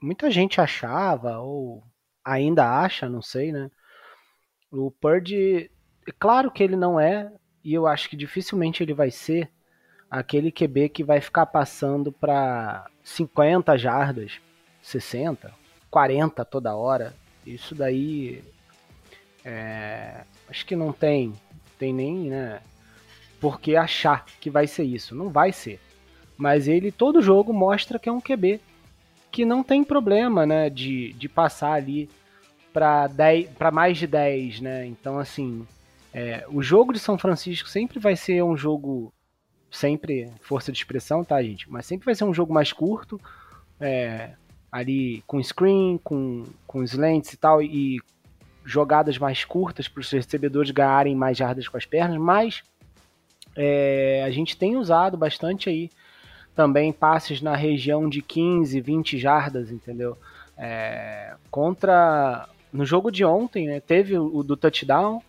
[0.01, 1.83] muita gente achava, ou
[2.25, 3.71] ainda acha, não sei, né?
[4.71, 5.71] O Purdy,
[6.07, 7.33] é claro que ele não é,
[7.65, 9.51] e eu acho que dificilmente ele vai ser
[10.11, 14.41] aquele QB que vai ficar passando para 50 jardas,
[14.87, 15.53] 60,
[15.91, 17.13] 40 toda hora.
[17.45, 18.43] Isso daí
[19.45, 21.33] é, acho que não tem,
[21.77, 22.61] tem nem, né,
[23.41, 25.15] por que achar que vai ser isso.
[25.15, 25.81] Não vai ser.
[26.37, 28.61] Mas ele todo jogo mostra que é um QB
[29.33, 32.09] que não tem problema, né, de, de passar ali
[32.73, 34.87] para mais de 10, né?
[34.87, 35.67] Então assim,
[36.15, 39.13] é, o jogo de São Francisco sempre vai ser um jogo
[39.69, 41.69] sempre força de expressão, tá, gente?
[41.69, 43.21] Mas sempre vai ser um jogo mais curto,
[43.81, 44.31] é,
[44.77, 47.99] ali com screen, com com slants e tal e
[48.65, 52.63] jogadas mais curtas para os recebedores ganharem mais jardas com as pernas, mas
[53.57, 55.91] é, a gente tem usado bastante aí
[56.55, 60.17] também passes na região de 15, 20 jardas, entendeu?
[60.57, 62.49] É, contra.
[62.73, 65.23] No jogo de ontem, né, teve o, do touchdown,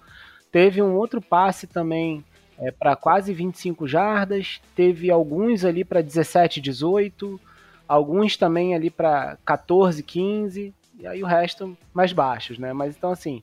[0.51, 2.23] teve um outro passe também
[2.57, 7.39] é, para quase 25 jardas, teve alguns ali para 17, 18,
[7.87, 12.73] alguns também ali para 14, 15, e aí o resto mais baixos, né?
[12.73, 13.41] Mas então assim,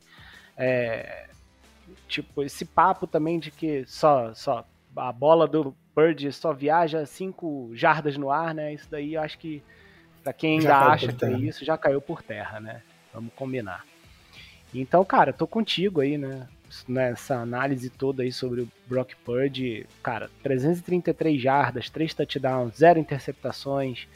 [0.57, 1.27] é,
[2.09, 4.65] tipo, esse papo também de que só, só
[4.97, 8.75] a bola do Bird só viaja 5 jardas no ar, né?
[8.75, 9.63] Isso daí eu acho que,
[10.23, 12.83] para quem ainda acha que é isso, já caiu por terra, né?
[13.13, 13.85] Vamos combinar.
[14.75, 16.49] Então, cara, tô contigo aí, né?
[16.89, 19.87] Nessa análise toda aí sobre o Brock Purdy.
[20.03, 24.09] Cara, 333 jardas, 3 touchdowns, 0 interceptações.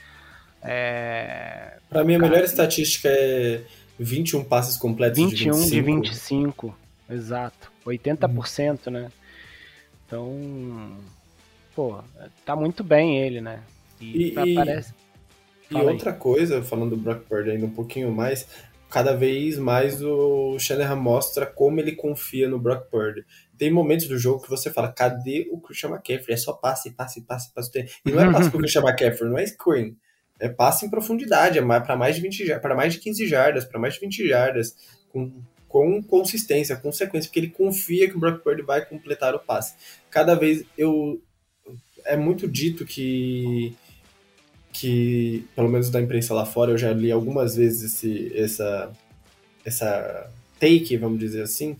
[0.62, 1.78] É...
[1.88, 3.62] Pra mim, a cara, melhor estatística é
[3.98, 5.70] 21 passes completos 21 de 25.
[5.70, 6.78] de 25,
[7.10, 7.72] exato.
[7.86, 8.90] 80%, hum.
[8.90, 9.12] né?
[10.06, 10.96] Então,
[11.74, 11.98] pô,
[12.44, 13.60] tá muito bem ele, né?
[14.00, 14.94] E, e parece.
[15.70, 18.48] E outra coisa, falando do Brock Purdy ainda um pouquinho mais,
[18.88, 23.24] cada vez mais o Shanahan mostra como ele confia no Brock Purdy.
[23.58, 26.34] Tem momentos do jogo que você fala, cadê o Christian McCaffrey?
[26.34, 27.86] É só passe, passe, passe, passe.
[28.06, 29.96] E não é passe pro Christian McCaffrey, não é screen.
[30.40, 33.78] É passe em profundidade, é para mais de 20 para mais de 15 jardas, para
[33.78, 34.76] mais de 20 jardas,
[35.10, 35.32] com
[35.68, 39.74] com consistência, com sequência, porque ele confia que o Brock Purdy vai completar o passe.
[40.10, 41.20] Cada vez eu
[42.04, 43.74] é muito dito que
[44.72, 48.92] que pelo menos da imprensa lá fora eu já li algumas vezes esse essa
[49.64, 51.76] essa take, vamos dizer assim,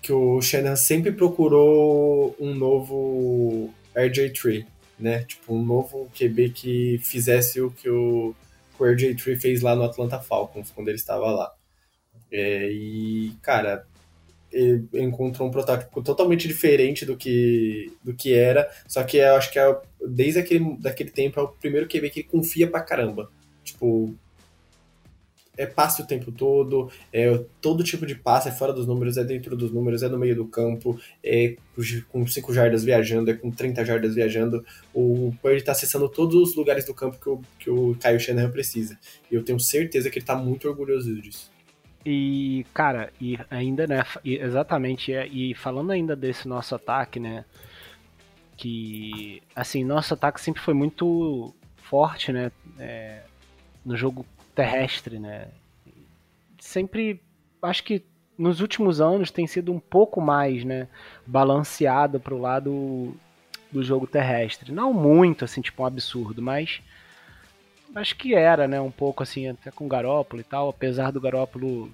[0.00, 4.64] que o Shannon sempre procurou um novo RJ3,
[4.98, 5.24] né?
[5.24, 8.34] Tipo, um novo QB que fizesse o que o,
[8.78, 11.52] o RJ3 fez lá no Atlanta Falcons, quando ele estava lá.
[12.30, 13.86] É, e, cara,
[14.92, 19.58] encontrou um protótipo totalmente diferente do que, do que era, só que eu acho que
[19.58, 23.30] é, desde aquele daquele tempo é o primeiro QB que confia pra caramba.
[23.64, 24.14] Tipo,
[25.56, 29.24] é passe o tempo todo, é todo tipo de passe, é fora dos números, é
[29.24, 31.56] dentro dos números, é no meio do campo, é
[32.08, 34.64] com 5 jardas viajando, é com 30 jardas viajando.
[34.94, 38.50] O Purdy está acessando todos os lugares do campo que o, que o Kyle Shanahan
[38.50, 38.98] precisa.
[39.30, 41.50] E eu tenho certeza que ele está muito orgulhoso disso.
[42.04, 47.44] E, cara, e ainda, né, exatamente, é, e falando ainda desse nosso ataque, né,
[48.56, 53.22] que, assim, nosso ataque sempre foi muito forte, né, é,
[53.84, 55.48] no jogo terrestre, né,
[56.58, 57.20] sempre,
[57.62, 58.04] acho que
[58.38, 60.88] nos últimos anos tem sido um pouco mais, né,
[61.26, 63.14] balanceado pro lado
[63.70, 66.82] do jogo terrestre, não muito, assim, tipo um absurdo, mas
[67.94, 68.80] acho que era, né?
[68.80, 71.90] Um pouco assim, até com o Garópolo e tal, apesar do Garópolo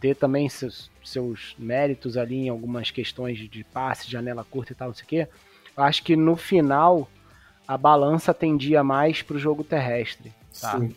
[0.00, 4.88] ter também seus, seus méritos ali em algumas questões de passe, janela curta e tal,
[4.88, 5.28] não sei o quê.
[5.76, 7.08] Acho que no final
[7.68, 10.32] a balança tendia mais para o jogo terrestre.
[10.60, 10.78] Tá?
[10.78, 10.96] Sim.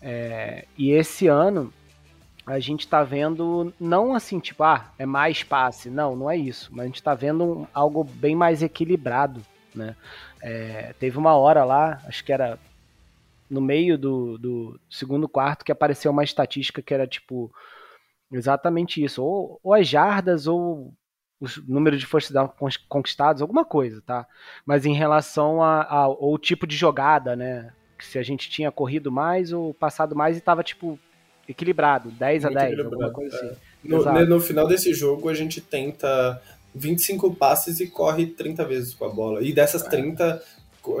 [0.00, 1.72] É, e esse ano
[2.46, 5.90] a gente está vendo, não assim, tipo, ah, é mais passe.
[5.90, 6.70] Não, não é isso.
[6.72, 9.42] Mas a gente está vendo um, algo bem mais equilibrado.
[9.74, 9.94] Né?
[10.42, 12.58] É, teve uma hora lá, acho que era
[13.50, 17.50] no meio do, do segundo quarto que apareceu uma estatística que era tipo
[18.30, 20.92] exatamente isso, ou, ou as jardas ou
[21.40, 22.52] o número de first down
[22.88, 24.26] conquistados, alguma coisa, tá?
[24.66, 27.72] Mas em relação ao tipo de jogada, né?
[28.04, 30.98] Se a gente tinha corrido mais ou passado mais e tava, tipo,
[31.48, 33.40] equilibrado, 10 Muito a 10, alguma coisa é.
[33.40, 33.56] assim.
[33.84, 36.40] No, no, final desse jogo, a gente tenta
[36.74, 39.42] 25 passes e corre 30 vezes com a bola.
[39.42, 39.88] E dessas é.
[39.88, 40.42] 30,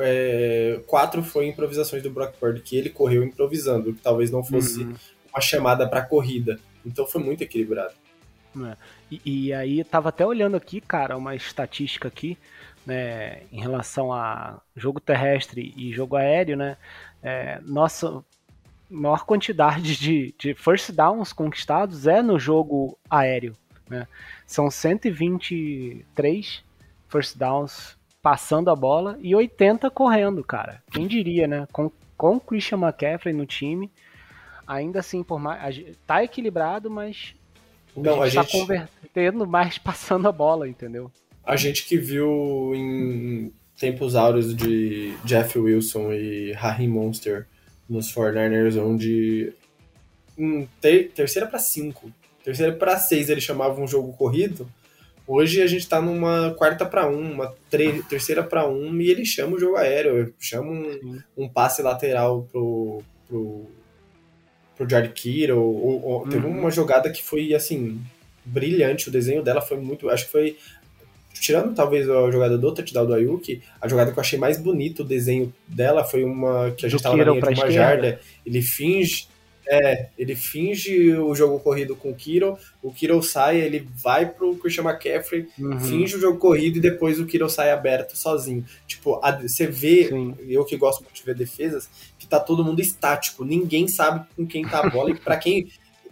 [0.00, 4.82] é, quatro foi improvisações do Brock Purdy, que ele correu improvisando, que talvez não fosse
[4.82, 4.94] uhum.
[5.32, 6.58] uma chamada para corrida.
[6.84, 7.94] Então foi muito equilibrado.
[8.56, 8.76] É.
[9.10, 12.36] E, e, aí, tava até olhando aqui, cara, uma estatística aqui,
[12.88, 16.78] né, em relação a jogo terrestre e jogo aéreo, né?
[17.22, 18.24] É, nossa
[18.88, 23.54] maior quantidade de, de first downs conquistados é no jogo aéreo,
[23.90, 24.08] né?
[24.46, 26.64] São 123
[27.08, 30.82] first downs passando a bola e 80 correndo, cara.
[30.90, 31.68] Quem diria, né?
[31.70, 33.92] Com, com Christian McCaffrey no time,
[34.66, 35.78] ainda assim, por mais.
[36.06, 37.34] Tá equilibrado, mas
[37.94, 41.12] não, a gente, a tá convertendo mais passando a bola, entendeu?
[41.48, 47.46] A gente que viu em tempos áureos de Jeff Wilson e Raheem Monster
[47.88, 49.54] nos 49ers, onde
[50.36, 52.12] em ter, terceira para cinco,
[52.44, 54.70] terceira para seis ele chamava um jogo corrido.
[55.26, 57.54] Hoje a gente tá numa quarta para um, uma
[58.10, 63.02] terceira para um e ele chama o jogo aéreo, chama um, um passe lateral pro,
[63.26, 63.66] pro
[64.76, 66.28] pro Jared Kittle, ou, ou uhum.
[66.28, 68.00] teve uma jogada que foi, assim,
[68.44, 70.56] brilhante, o desenho dela foi muito, acho que foi,
[71.40, 75.02] tirando talvez a jogada do touchdown do Ayuki, a jogada que eu achei mais bonita,
[75.02, 77.72] o desenho dela foi uma, que a gente do tava na linha de uma esquerda.
[77.72, 79.28] jarda, ele finge,
[79.66, 84.56] é, ele finge o jogo corrido com o Kiro, o Kiro sai, ele vai pro
[84.56, 85.80] Christian McCaffrey, uhum.
[85.80, 88.64] finge o jogo corrido e depois o Kiro sai aberto sozinho.
[88.86, 90.34] Tipo, a, você vê, Sim.
[90.48, 94.46] eu que gosto muito de ver defesas, que tá todo mundo estático, ninguém sabe com
[94.46, 95.68] quem tá a bola e para quem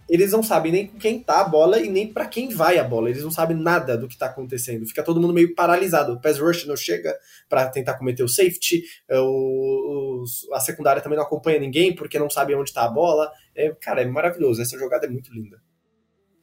[0.09, 2.83] eles não sabem nem com quem tá a bola e nem para quem vai a
[2.83, 3.09] bola.
[3.09, 4.85] Eles não sabem nada do que tá acontecendo.
[4.85, 6.13] Fica todo mundo meio paralisado.
[6.13, 7.13] O pass rush não chega
[7.49, 8.83] para tentar cometer o safety.
[9.09, 13.29] É, o, a secundária também não acompanha ninguém porque não sabe onde tá a bola.
[13.53, 14.61] É, cara, é maravilhoso.
[14.61, 15.61] Essa jogada é muito linda.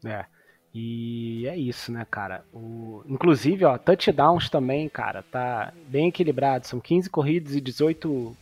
[0.04, 0.26] É.
[0.74, 2.44] E é isso, né, cara?
[2.52, 3.02] O...
[3.06, 6.66] Inclusive, ó, touchdowns também, cara, tá bem equilibrado.
[6.66, 8.36] São 15 corridas e 18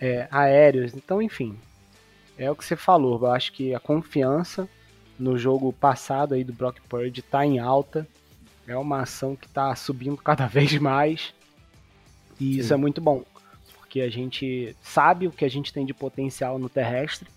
[0.00, 0.92] é, aéreos.
[0.94, 1.56] Então, enfim,
[2.38, 3.18] é o que você falou.
[3.20, 4.68] Eu acho que a confiança
[5.18, 8.06] no jogo passado aí do Brock Purdy tá em alta.
[8.66, 11.34] É uma ação que tá subindo cada vez mais.
[12.40, 12.60] E Sim.
[12.60, 13.24] isso é muito bom.
[13.78, 17.28] Porque a gente sabe o que a gente tem de potencial no terrestre.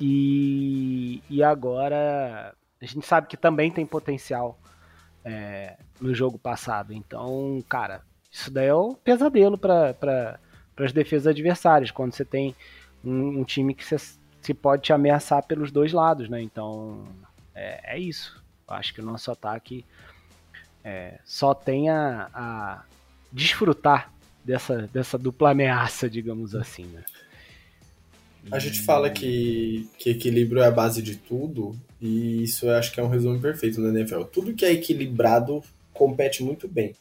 [0.00, 4.58] E, e agora a gente sabe que também tem potencial
[5.24, 6.92] é, no jogo passado.
[6.92, 10.38] Então, cara, isso daí é um pesadelo para pra,
[10.78, 11.90] as defesas adversárias.
[11.90, 12.54] Quando você tem
[13.04, 16.40] um, um time que se pode te ameaçar pelos dois lados, né?
[16.42, 17.04] Então
[17.54, 18.42] é, é isso.
[18.68, 19.84] Eu acho que o nosso ataque
[20.84, 22.84] é, só tem a, a,
[23.32, 24.12] desfrutar
[24.44, 27.04] dessa, dessa dupla ameaça, digamos assim, né?
[28.50, 32.92] A gente fala que, que equilíbrio é a base de tudo, e isso eu acho
[32.92, 34.22] que é um resumo perfeito na NFL.
[34.22, 36.94] Tudo que é equilibrado compete muito bem.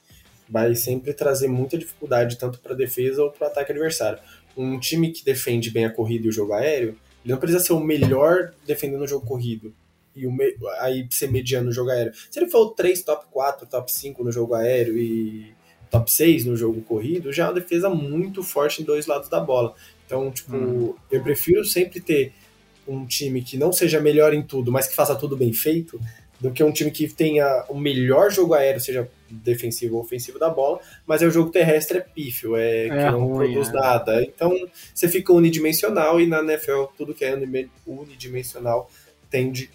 [0.49, 4.19] Vai sempre trazer muita dificuldade, tanto para a defesa ou para o ataque adversário
[4.57, 7.73] um time que defende bem a corrida e o jogo aéreo, ele não precisa ser
[7.73, 9.73] o melhor defendendo o jogo corrido
[10.15, 10.55] e o me...
[10.79, 12.11] aí ser mediano no jogo aéreo.
[12.31, 15.53] Se ele for o 3, top 4, top 5 no jogo aéreo e
[15.91, 19.39] top 6 no jogo corrido, já é uma defesa muito forte em dois lados da
[19.39, 19.75] bola.
[20.05, 20.95] Então, tipo, hum.
[21.11, 22.33] eu prefiro sempre ter
[22.87, 25.99] um time que não seja melhor em tudo, mas que faça tudo bem feito,
[26.39, 30.49] do que um time que tenha o melhor jogo aéreo, seja defensivo ou ofensivo da
[30.49, 33.73] bola, mas é o jogo terrestre é pífio, é, é que não ruim, produz é.
[33.73, 34.23] nada.
[34.23, 34.53] Então
[34.93, 37.35] você fica unidimensional e na NFL tudo que é
[37.85, 38.89] unidimensional
[39.29, 39.69] tende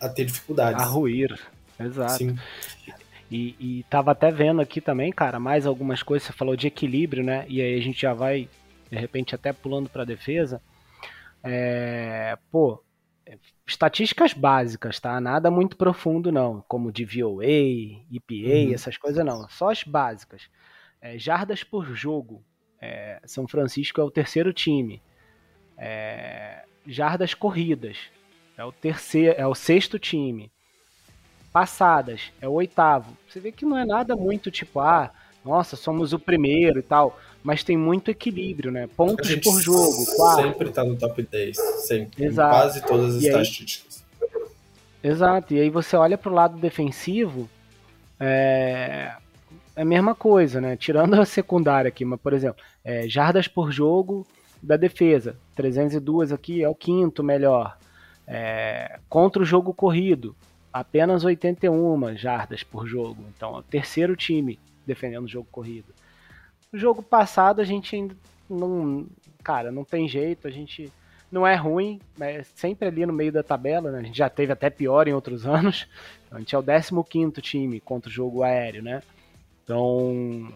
[0.00, 0.82] a ter dificuldades.
[0.82, 1.38] A ruir,
[1.78, 2.18] exato.
[2.18, 2.36] Sim.
[3.30, 6.26] E, e tava até vendo aqui também, cara, mais algumas coisas.
[6.26, 7.44] Você falou de equilíbrio, né?
[7.48, 8.48] E aí a gente já vai,
[8.90, 10.60] de repente, até pulando para defesa.
[11.42, 12.80] É, pô,
[13.66, 15.20] estatísticas básicas, tá?
[15.20, 17.46] Nada muito profundo não, como de VOA,
[18.10, 18.74] EPA, uhum.
[18.74, 19.48] essas coisas não.
[19.48, 20.48] Só as básicas.
[21.00, 22.44] É, jardas por jogo.
[22.80, 25.02] É, São Francisco é o terceiro time.
[25.76, 27.98] É, jardas corridas
[28.56, 30.50] é o terceiro, é o sexto time.
[31.52, 33.16] Passadas é o oitavo.
[33.28, 35.12] Você vê que não é nada muito tipo ah
[35.46, 38.88] nossa, somos o primeiro e tal, mas tem muito equilíbrio, né?
[38.96, 40.42] Pontos por jogo, quarto.
[40.42, 42.24] Sempre tá no top 10, sempre.
[42.24, 42.48] Exato.
[42.48, 44.04] Em quase todas as e estatísticas.
[44.20, 45.10] Aí...
[45.12, 47.48] Exato, e aí você olha pro lado defensivo,
[48.18, 49.12] é...
[49.76, 50.76] é a mesma coisa, né?
[50.76, 54.26] Tirando a secundária aqui, mas por exemplo, é, jardas por jogo
[54.60, 57.78] da defesa, 302 aqui é o quinto melhor.
[58.26, 58.98] É...
[59.08, 60.34] contra o jogo corrido,
[60.72, 63.24] apenas 81 jardas por jogo.
[63.36, 65.94] Então, é o terceiro time defendendo o jogo corrido.
[66.72, 68.16] No jogo passado, a gente ainda
[68.48, 69.06] não.
[69.42, 70.92] Cara, não tem jeito, a gente
[71.30, 73.98] não é ruim, é sempre ali no meio da tabela, né?
[73.98, 75.86] A gente já teve até pior em outros anos.
[76.30, 79.02] A gente é o 15 time contra o jogo aéreo, né?
[79.62, 80.52] Então,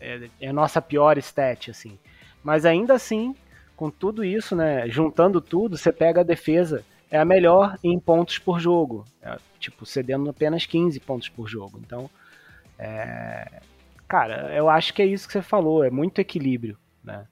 [0.00, 1.98] é, é a nossa pior stat, assim.
[2.42, 3.34] Mas ainda assim,
[3.76, 4.88] com tudo isso, né?
[4.88, 9.04] Juntando tudo, você pega a defesa, é a melhor em pontos por jogo.
[9.20, 11.80] É, tipo, cedendo apenas 15 pontos por jogo.
[11.84, 12.08] Então,
[12.78, 13.60] é...
[14.12, 17.26] cara, eu acho que é isso que você falou, é muito equilíbrio, né?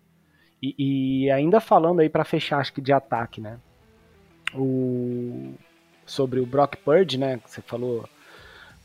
[0.63, 3.59] E, e ainda falando aí para fechar, acho que de ataque, né?
[4.55, 5.53] O
[6.07, 7.37] sobre o Brock Purdy, né?
[7.37, 8.09] Que você falou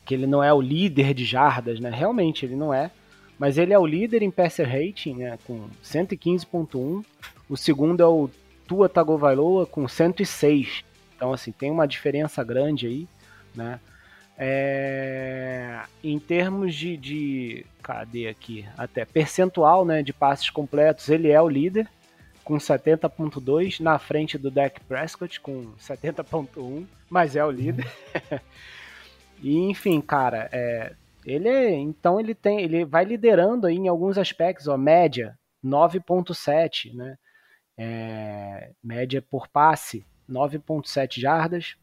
[0.04, 1.88] que ele não é o líder de jardas, né?
[1.88, 2.90] Realmente ele não é,
[3.38, 5.38] mas ele é o líder em passer rating, né?
[5.46, 7.02] Com 115.1.
[7.48, 8.28] O segundo é o
[8.68, 10.84] Tua Tagovailoa com 106.
[11.16, 13.08] Então assim tem uma diferença grande aí,
[13.54, 13.80] né?
[14.38, 18.66] É, em termos de, de, cadê aqui?
[18.76, 21.88] Até percentual né de passes completos ele é o líder
[22.44, 27.90] com 70.2 na frente do Dak Prescott com 70.1 mas é o líder.
[29.42, 34.16] E enfim cara é, ele é, então ele tem ele vai liderando aí em alguns
[34.16, 37.18] aspectos ó média 9.7 né?
[37.76, 41.76] É, média por passe 9.7 jardas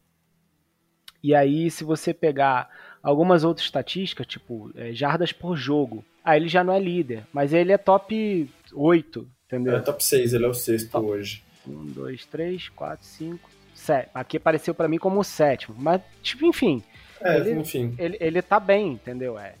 [1.24, 2.68] e aí, se você pegar
[3.02, 7.54] algumas outras estatísticas, tipo é, jardas por jogo, aí ele já não é líder, mas
[7.54, 9.74] ele é top 8, entendeu?
[9.74, 11.06] É top 6, ele é o sexto top.
[11.06, 11.42] hoje.
[11.66, 14.10] 1, 2, 3, 4, 5, 7.
[14.12, 16.82] Aqui apareceu para mim como o sétimo, mas, tipo, enfim.
[17.22, 17.94] É, ele, enfim.
[17.96, 19.38] Ele, ele tá bem, entendeu?
[19.38, 19.54] É,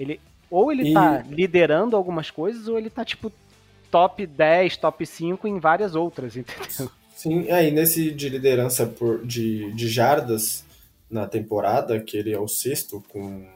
[0.00, 0.94] ele, ou ele e...
[0.94, 3.30] tá liderando algumas coisas, ou ele tá, tipo,
[3.88, 6.90] top 10, top 5 em várias outras, entendeu?
[7.14, 10.64] Sim, aí é, nesse de liderança por, de, de jardas,
[11.10, 13.46] na temporada, que ele é o sexto, com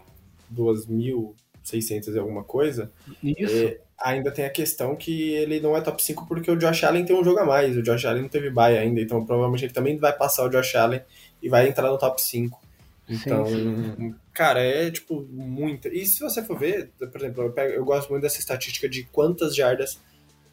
[0.54, 2.90] 2.600 e alguma coisa.
[3.22, 3.56] Isso.
[3.56, 7.04] É, ainda tem a questão que ele não é top 5 porque o Josh Allen
[7.04, 7.76] tem um jogo a mais.
[7.76, 10.74] O Josh Allen não teve bye ainda, então provavelmente ele também vai passar o Josh
[10.76, 11.02] Allen
[11.42, 12.60] e vai entrar no top 5.
[13.08, 14.14] Então, sim, sim.
[14.34, 15.88] cara, é tipo muita.
[15.88, 19.04] E se você for ver, por exemplo, eu, pego, eu gosto muito dessa estatística de
[19.04, 19.98] quantas jardas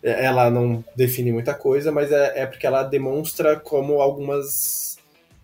[0.01, 4.94] é, ela não define muita coisa, mas é, é porque ela demonstra como algumas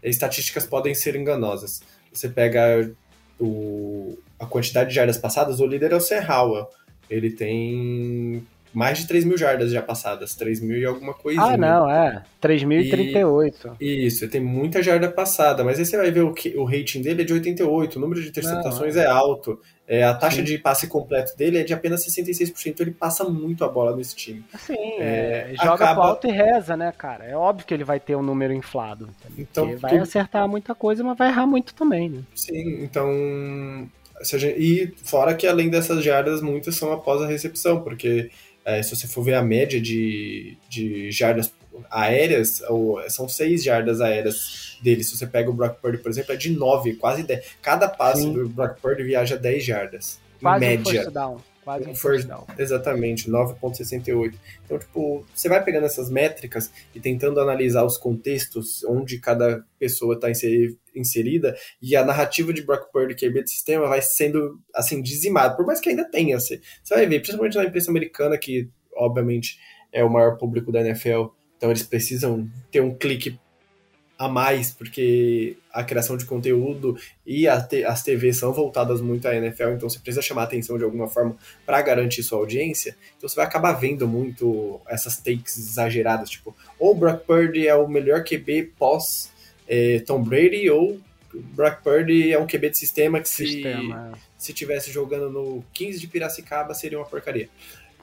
[0.10, 1.82] estatísticas podem ser enganosas.
[2.12, 2.92] Você pega
[3.40, 6.70] o, a quantidade de jardas passadas, o líder é o Serral.
[7.10, 11.42] Ele tem mais de 3 mil jardas já passadas, 3 mil e alguma coisa.
[11.42, 12.24] Ah, não, é.
[12.42, 13.76] 3.038.
[13.80, 17.02] E, isso, tem muita jarda passada, mas aí você vai ver o, que, o rating
[17.02, 19.04] dele é de 88, o número de interceptações é.
[19.04, 19.60] é alto.
[19.92, 20.46] É, a taxa Sim.
[20.46, 24.42] de passe completo dele é de apenas 66%, ele passa muito a bola nesse time.
[24.58, 25.96] Sim, é, joga acaba...
[25.96, 27.26] pro alto e reza, né, cara?
[27.26, 29.10] É óbvio que ele vai ter um número inflado.
[29.38, 32.22] Então, ele vai acertar muita coisa, mas vai errar muito também, né?
[32.34, 33.12] Sim, então
[34.58, 38.32] e fora que além dessas jardas, muitas são após a recepção, porque
[38.64, 41.52] é, se você for ver a média de, de jardas
[41.90, 45.04] aéreas, ou, são seis jardas aéreas dele.
[45.04, 47.46] Se você pega o Brock Purdy, por exemplo, é de nove, quase dez.
[47.62, 48.34] Cada passe Sim.
[48.34, 50.20] do Brock Purdy viaja 10 jardas.
[50.42, 50.82] Quase média.
[50.82, 51.42] Um first down.
[51.64, 52.48] Quase um first down.
[52.58, 54.34] Exatamente, 9.68.
[54.66, 60.16] Então, tipo, você vai pegando essas métricas e tentando analisar os contextos onde cada pessoa
[60.16, 60.28] está
[60.96, 65.56] inserida e a narrativa de Brock Purdy, que é de sistema, vai sendo, assim, dizimada.
[65.56, 69.60] Por mais que ainda tenha, você, você vai ver, principalmente na imprensa americana, que, obviamente,
[69.92, 71.28] é o maior público da NFL,
[71.62, 73.40] então eles precisam ter um clique
[74.18, 79.70] a mais, porque a criação de conteúdo e as TVs são voltadas muito à NFL,
[79.70, 82.98] então você precisa chamar atenção de alguma forma para garantir sua audiência.
[83.16, 87.88] Então você vai acabar vendo muito essas takes exageradas, tipo, ou Brock Purdy é o
[87.88, 89.32] melhor QB pós
[89.68, 91.00] é, Tom Brady, ou
[91.32, 94.14] Brock Purdy é um QB de sistema que se, sistema.
[94.16, 94.18] É.
[94.36, 97.50] se tivesse jogando no 15 de Piracicaba seria uma porcaria.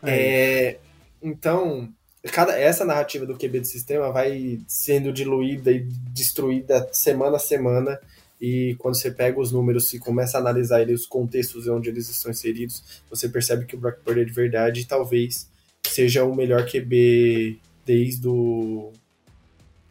[0.05, 0.79] É, é
[1.21, 1.93] então,
[2.33, 5.81] cada essa narrativa do QB de sistema vai sendo diluída e
[6.13, 8.01] destruída semana a semana
[8.41, 12.09] e quando você pega os números e começa a analisar ele, os contextos onde eles
[12.09, 15.51] estão inseridos, você percebe que o Brock Purdy é de verdade e talvez
[15.87, 18.93] seja o melhor QB desde o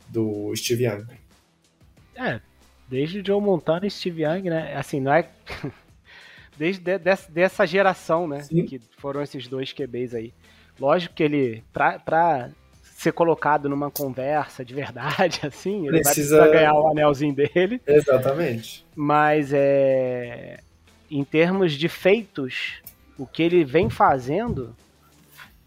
[0.07, 1.05] do Steve Young.
[2.15, 2.39] É,
[2.87, 4.75] desde o Joe Montana e Steve Young, né?
[4.75, 5.29] Assim, não é
[6.57, 6.97] desde de,
[7.29, 8.43] dessa geração, né?
[8.43, 8.65] Sim.
[8.65, 10.33] Que foram esses dois QBs aí.
[10.79, 12.49] Lógico que ele, pra, pra
[12.81, 16.39] ser colocado numa conversa de verdade, assim, ele Precisa...
[16.39, 17.81] vai ganhar o anelzinho dele.
[17.85, 18.85] Exatamente.
[18.95, 20.59] Mas é.
[21.09, 22.81] Em termos de feitos,
[23.17, 24.75] o que ele vem fazendo,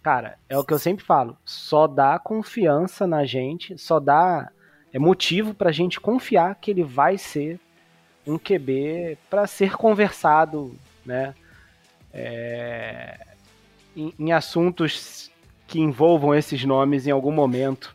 [0.02, 1.36] cara, é o que eu sempre falo.
[1.44, 4.50] Só dá confiança na gente, só dá
[4.92, 7.60] é motivo pra gente confiar que ele vai ser
[8.26, 10.74] um QB para ser conversado,
[11.06, 11.34] né?
[12.12, 13.18] É,
[13.96, 15.30] em, em, assuntos
[15.66, 17.94] que envolvam esses nomes em algum momento,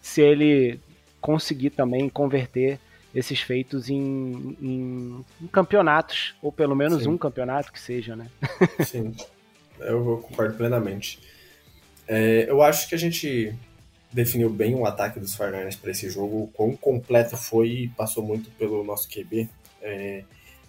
[0.00, 0.80] se ele
[1.20, 2.78] conseguir também converter
[3.14, 7.10] esses feitos em, em, em campeonatos, ou pelo menos Sim.
[7.10, 8.28] um campeonato que seja, né?
[8.86, 9.14] Sim,
[9.80, 11.18] eu concordo plenamente.
[12.06, 13.54] É, eu acho que a gente
[14.12, 18.22] definiu bem o ataque dos 49ers para esse jogo, o quão completo foi e passou
[18.22, 19.48] muito pelo nosso QB.
[19.82, 20.24] É,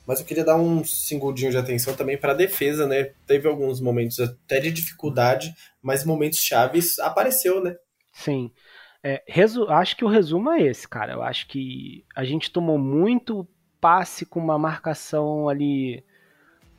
[0.05, 3.11] mas eu queria dar um segundinho de atenção também para a defesa, né?
[3.27, 7.75] Teve alguns momentos até de dificuldade, mas momentos chaves apareceu, né?
[8.11, 8.51] Sim.
[9.03, 9.23] É.
[9.69, 11.13] Acho que o resumo é esse, cara.
[11.13, 13.47] Eu acho que a gente tomou muito
[13.79, 16.03] passe com uma marcação ali.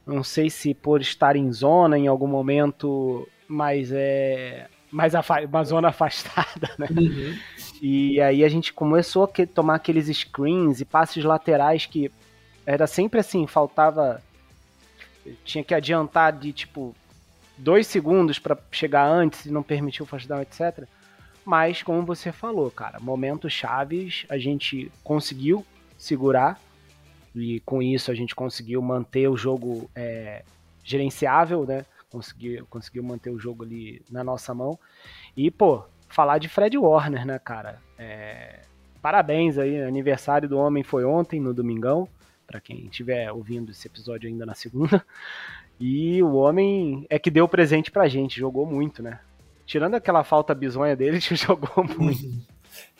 [0.06, 5.14] Não sei se por estar em zona em algum momento, mas é mais
[5.48, 6.86] uma zona afastada, né?
[6.90, 7.36] Uhum.
[7.80, 12.10] E aí a gente começou a tomar aqueles screens e passes laterais que
[12.66, 14.22] era sempre assim, faltava.
[15.44, 16.94] Tinha que adiantar de tipo
[17.56, 20.84] dois segundos para chegar antes e não permitir o first down, etc.
[21.44, 25.64] Mas, como você falou, cara, momentos chaves a gente conseguiu
[25.98, 26.60] segurar
[27.34, 30.44] e com isso a gente conseguiu manter o jogo é,
[30.84, 31.84] gerenciável, né?
[32.10, 34.78] Conseguiu, conseguiu manter o jogo ali na nossa mão.
[35.36, 37.80] E, pô, falar de Fred Warner, né, cara?
[37.98, 38.60] É,
[39.00, 42.08] parabéns aí, aniversário do homem foi ontem, no domingão,
[42.52, 45.04] para quem estiver ouvindo esse episódio ainda na segunda.
[45.80, 49.18] E o homem é que deu presente pra gente, jogou muito, né?
[49.66, 52.20] Tirando aquela falta bizonha dele, jogou muito.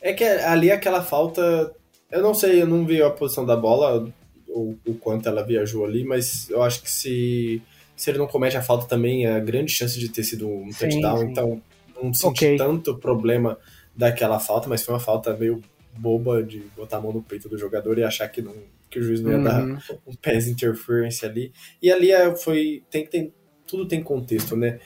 [0.00, 1.72] É que ali aquela falta.
[2.10, 4.12] Eu não sei, eu não vi a posição da bola,
[4.48, 7.62] ou o quanto ela viajou ali, mas eu acho que se,
[7.94, 10.88] se ele não comete a falta também, é grande chance de ter sido um sim,
[10.88, 11.18] touchdown.
[11.18, 11.26] Sim.
[11.26, 11.62] Então,
[12.02, 12.56] não senti okay.
[12.56, 13.58] tanto problema
[13.94, 15.62] daquela falta, mas foi uma falta meio
[15.96, 18.54] boba de botar a mão no peito do jogador e achar que, não,
[18.92, 19.44] que o juiz não ia uhum.
[19.44, 19.64] dar
[20.06, 21.50] um pass interference ali.
[21.80, 22.84] E ali é, foi.
[22.90, 23.32] Tem, tem,
[23.66, 24.78] tudo tem contexto, né?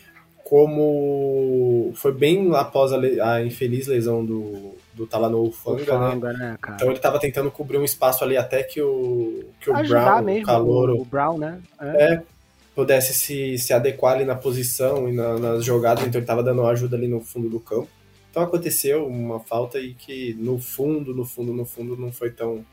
[0.48, 2.98] como foi bem após a,
[3.32, 6.32] a infeliz lesão do, do Talanoa Fanga, né?
[6.32, 10.22] né então ele estava tentando cobrir um espaço ali até que o, que o Brown,
[10.22, 11.59] mesmo, o Calouro, o Brown, né?
[11.80, 12.12] É.
[12.12, 12.22] é.
[12.76, 16.64] pudesse se, se adequar ali na posição e na, nas jogadas, então ele estava dando
[16.64, 17.88] ajuda ali no fundo do campo.
[18.30, 22.64] Então aconteceu uma falta e que no fundo, no fundo, no fundo não foi tão,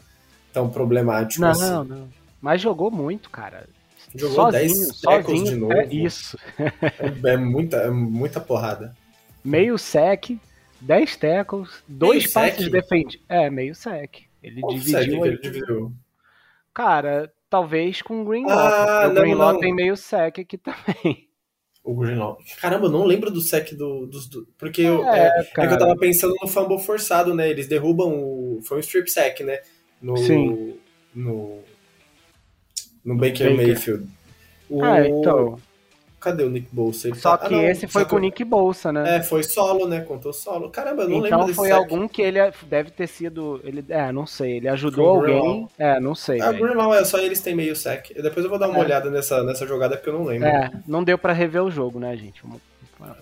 [0.53, 1.69] tão problemático não, assim.
[1.69, 2.09] Não, não.
[2.39, 3.67] Mas jogou muito, cara.
[4.15, 5.73] Jogou 10 tackles de novo.
[5.73, 6.37] É isso.
[6.59, 8.95] é, é, muita, é muita porrada.
[9.43, 10.37] Meio sec,
[10.79, 13.25] 10 tackles, dois meio passes defendidos.
[13.27, 14.23] É, meio sec.
[14.41, 15.25] Ele Qual dividiu.
[15.25, 15.93] Ele dividiu?
[16.73, 18.57] Cara, talvez com o Greenlaw.
[18.57, 21.27] Ah, o Greenlaw tem meio sec aqui também.
[21.83, 22.37] O Greenlaw.
[22.61, 24.27] Caramba, eu não lembro do sec do, dos.
[24.27, 27.49] Do, porque é, eu, é, é, que eu tava pensando no fumble forçado, né?
[27.49, 28.61] Eles derrubam o.
[28.63, 29.59] Foi um strip sec, né?
[30.03, 30.75] No, Sim.
[31.15, 31.59] No,
[33.05, 33.67] no Baker, Baker.
[33.67, 34.07] Mayfield.
[34.69, 34.83] O...
[34.83, 35.57] Ah, então.
[36.19, 37.09] Cadê o Nick Bolsa?
[37.09, 37.47] Ele só tá...
[37.47, 39.17] que ah, não, esse foi com o Nick Bolsa, né?
[39.17, 40.01] É, foi solo, né?
[40.01, 40.69] Contou solo.
[40.69, 43.59] Caramba, eu não então lembro desse foi algum que ele deve ter sido.
[43.63, 44.57] Ele, é, não sei.
[44.57, 45.67] Ele ajudou alguém.
[45.77, 46.39] É, não sei.
[46.39, 48.13] Ah, Greenlaw, é só eles têm meio sec.
[48.15, 48.81] Depois eu vou dar uma é.
[48.81, 50.47] olhada nessa, nessa jogada porque eu não lembro.
[50.47, 52.41] É, não deu para rever o jogo, né, gente?
[52.41, 52.61] Vamos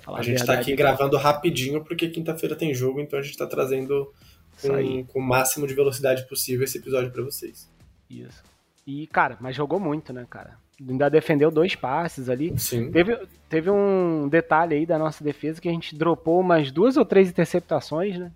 [0.02, 3.38] falar a, a gente tá aqui gravando rapidinho porque quinta-feira tem jogo, então a gente
[3.38, 4.12] tá trazendo
[4.60, 7.70] com, com o máximo de velocidade possível esse episódio para vocês.
[8.10, 8.44] Isso.
[8.86, 10.58] E, cara, mas jogou muito, né, cara?
[10.80, 12.58] Ainda defendeu dois passes ali.
[12.58, 12.92] Sim.
[12.92, 17.06] Teve, teve um detalhe aí da nossa defesa que a gente dropou umas duas ou
[17.06, 18.32] três interceptações, né?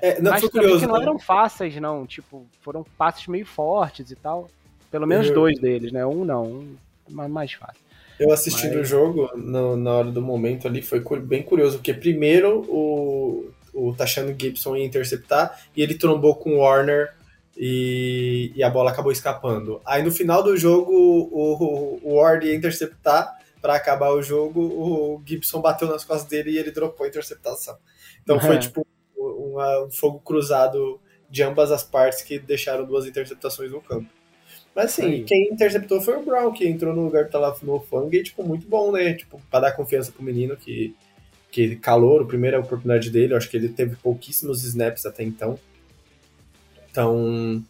[0.00, 1.02] É, não, mas foi curioso, que não né?
[1.02, 2.06] eram fáceis, não.
[2.06, 4.48] Tipo, foram passes meio fortes e tal.
[4.90, 5.34] Pelo menos eu...
[5.34, 6.04] dois deles, né?
[6.04, 6.64] Um não,
[7.10, 7.80] um mais fácil.
[8.18, 8.82] Eu assistindo mas...
[8.82, 13.94] o jogo, no, na hora do momento ali, foi bem curioso, porque primeiro o, o
[13.94, 17.14] Tachano Gibson ia interceptar e ele trombou com o Warner
[17.56, 19.80] e, e, a bola acabou escapando.
[19.84, 25.22] Aí no final do jogo, o, o Ward ia interceptar para acabar o jogo, o
[25.24, 27.76] Gibson bateu nas costas dele e ele dropou a interceptação.
[28.22, 31.00] Então foi tipo uma, um fogo cruzado
[31.30, 34.08] de ambas as partes que deixaram duas interceptações no campo.
[34.74, 38.22] Mas assim, quem interceptou foi o Brown, que entrou no lugar do Talafno Fang e,
[38.22, 39.12] tipo, muito bom, né?
[39.14, 40.94] Tipo, pra dar confiança pro menino que,
[41.52, 45.58] que calor, a primeira oportunidade dele, eu acho que ele teve pouquíssimos snaps até então.
[46.90, 47.62] Então,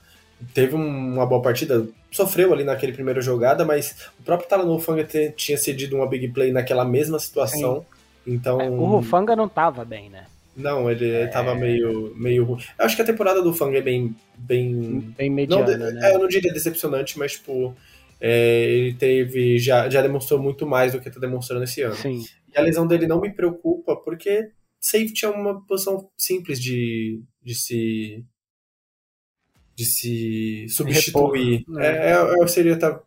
[0.55, 1.87] teve uma boa partida.
[2.11, 5.07] Sofreu ali naquele primeira jogada, mas o próprio Talanofanga
[5.37, 7.85] tinha cedido uma big play naquela mesma situação.
[8.25, 8.35] Sim.
[8.35, 10.27] Então, é, o Rufanga não tava bem, né?
[10.57, 11.27] Não, ele é...
[11.27, 12.63] tava meio, meio ruim.
[12.79, 14.15] Eu acho que a temporada do Fang é bem.
[14.37, 16.11] Bem, bem mediana, não, né?
[16.11, 17.75] É, eu não diria decepcionante, mas, tipo,
[18.21, 19.59] é, ele teve.
[19.59, 21.95] Já, já demonstrou muito mais do que tá demonstrando esse ano.
[21.95, 22.25] Sim.
[22.55, 24.51] E a lesão dele não me preocupa, porque
[24.81, 28.25] safety é uma posição simples de, de se
[29.75, 31.59] de se substituir.
[31.59, 32.11] Repor, né?
[32.11, 33.03] é, eu seria estar tá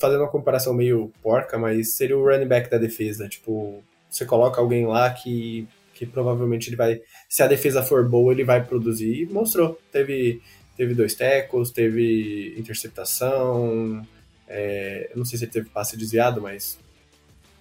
[0.00, 3.28] fazendo uma comparação meio porca, mas seria o running back da defesa.
[3.28, 7.00] Tipo, você coloca alguém lá que, que provavelmente ele vai.
[7.28, 9.22] Se a defesa for boa, ele vai produzir.
[9.22, 9.78] E mostrou.
[9.92, 10.40] Teve,
[10.76, 14.02] teve dois tackles, teve interceptação.
[14.48, 16.78] É, eu não sei se ele teve passe desviado, mas.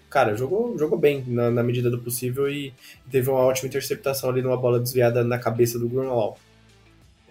[0.10, 2.74] Cara, jogou, jogou bem na, na medida do possível e
[3.12, 6.38] teve uma ótima interceptação ali numa bola desviada na cabeça do Grunwald.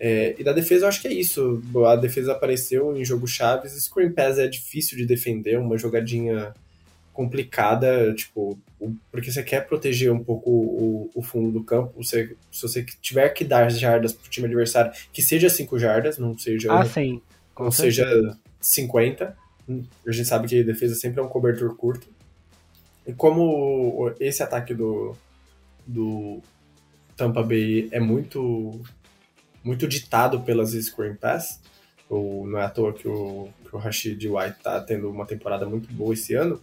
[0.00, 1.60] É, e da defesa eu acho que é isso.
[1.86, 3.72] A defesa apareceu em jogo chaves.
[3.72, 6.54] Screen Pass é difícil de defender, uma jogadinha
[7.12, 8.56] complicada, tipo,
[9.10, 11.92] porque você quer proteger um pouco o, o fundo do campo.
[11.96, 16.38] Você, se você tiver que dar jardas pro time adversário, que seja 5 jardas, não
[16.38, 16.72] seja.
[16.72, 17.20] Ah, sim.
[17.58, 18.06] não seja
[18.60, 19.36] 50.
[20.06, 22.06] A gente sabe que a defesa sempre é um cobertor curto.
[23.08, 25.16] E como esse ataque do,
[25.86, 26.42] do
[27.16, 28.78] Tampa Bay é muito
[29.64, 31.60] muito ditado pelas screen pass.
[32.08, 35.66] Ou não é à toa que o, que o Rashid White tá tendo uma temporada
[35.66, 36.62] muito boa esse ano,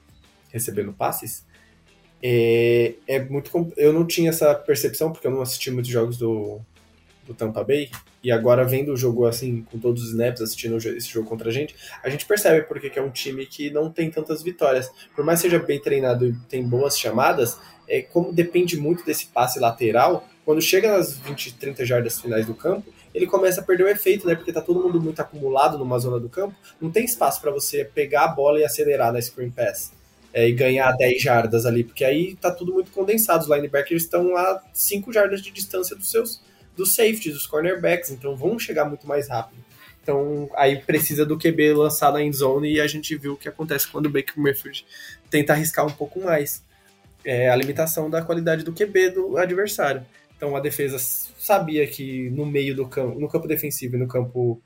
[0.52, 1.46] recebendo passes.
[2.22, 3.52] É, é muito.
[3.76, 6.62] Eu não tinha essa percepção, porque eu não assisti muitos jogos do,
[7.26, 7.90] do Tampa Bay.
[8.24, 11.54] E agora, vendo o jogo assim, com todos os snaps, assistindo esse jogo contra a
[11.54, 14.92] gente, a gente percebe porque que é um time que não tem tantas vitórias.
[15.16, 17.58] Por mais que seja bem treinado e tem boas chamadas,
[17.88, 22.54] é como depende muito desse passe lateral, quando chega nas 20, 30 jardas finais do
[22.54, 24.36] campo, ele começa a perder o efeito, né?
[24.36, 27.84] Porque tá todo mundo muito acumulado numa zona do campo, não tem espaço para você
[27.84, 29.92] pegar a bola e acelerar na screen pass.
[30.34, 33.44] É, e ganhar 10 jardas ali, porque aí tá tudo muito condensado.
[33.44, 36.42] Os linebackers estão a 5 jardas de distância dos seus
[36.76, 39.64] dos safeties, dos cornerbacks, então vão chegar muito mais rápido.
[40.02, 43.88] Então aí precisa do QB lançar na endzone e a gente viu o que acontece
[43.88, 44.86] quando o Baker Mayfield
[45.32, 46.64] tenta arriscar um pouco mais.
[47.24, 50.06] É a limitação da qualidade do QB do adversário.
[50.38, 54.62] Então a defesa sabia que no meio do campo, no campo defensivo e no campo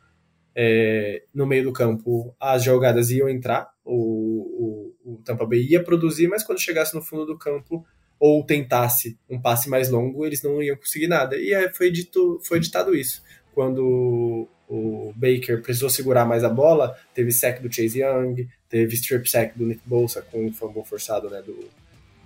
[0.53, 5.81] é, no meio do campo as jogadas iam entrar, o, o, o, Tampa Bay ia
[5.81, 7.85] produzir, mas quando chegasse no fundo do campo
[8.19, 11.37] ou tentasse um passe mais longo, eles não iam conseguir nada.
[11.37, 13.23] E aí foi, dito, foi ditado isso.
[13.53, 19.29] Quando o Baker precisou segurar mais a bola, teve sack do Chase Young, teve strip
[19.29, 21.67] sack do Nick Bolsa com o fumble forçado né, do,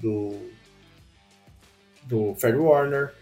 [0.02, 0.50] do,
[2.04, 3.14] do Fred Warner.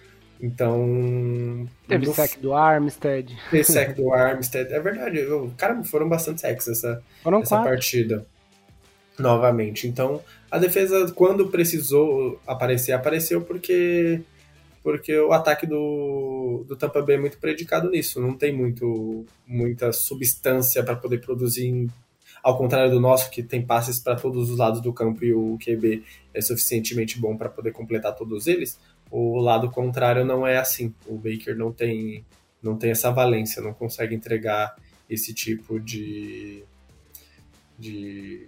[0.42, 1.70] Então.
[1.88, 2.14] Teve no...
[2.16, 3.38] sec do Armstead.
[3.52, 4.74] Teve sec do Armstead.
[4.74, 5.20] É verdade.
[5.56, 8.26] Cara, foram bastante secs essa, foram essa partida.
[9.20, 9.88] Novamente.
[9.88, 10.20] Então,
[10.52, 14.22] a defesa, quando precisou aparecer, apareceu porque.
[14.84, 18.20] Porque o ataque do, do Tampa Bay é muito predicado nisso.
[18.20, 21.88] Não tem muito, muita substância para poder produzir
[22.44, 25.58] ao contrário do nosso, que tem passes para todos os lados do campo e o
[25.64, 28.80] QB é suficientemente bom para poder completar todos eles,
[29.12, 30.94] o lado contrário não é assim.
[31.06, 32.26] O Baker não tem,
[32.64, 34.76] não tem essa valência, não consegue entregar
[35.10, 36.64] esse tipo de,
[37.78, 38.48] de,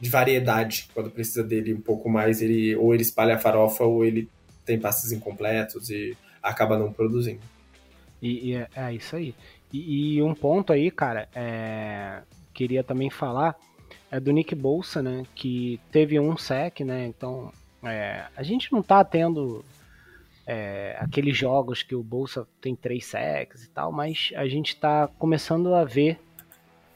[0.00, 0.88] de variedade.
[0.92, 4.28] Quando precisa dele um pouco mais, ele ou ele espalha a farofa ou ele
[4.64, 7.40] tem passes incompletos e acaba não produzindo.
[8.20, 9.34] E, e é, é, isso aí.
[9.72, 12.22] E, e, um ponto aí, cara, é,
[12.54, 13.56] queria também falar
[14.10, 15.24] é do Nick Bolsa, né?
[15.34, 17.06] Que teve um sec, né?
[17.06, 19.64] Então é, a gente não tá tendo
[20.46, 25.08] é, aqueles jogos que o Bolsa tem três sacks e tal, mas a gente está
[25.18, 26.20] começando a ver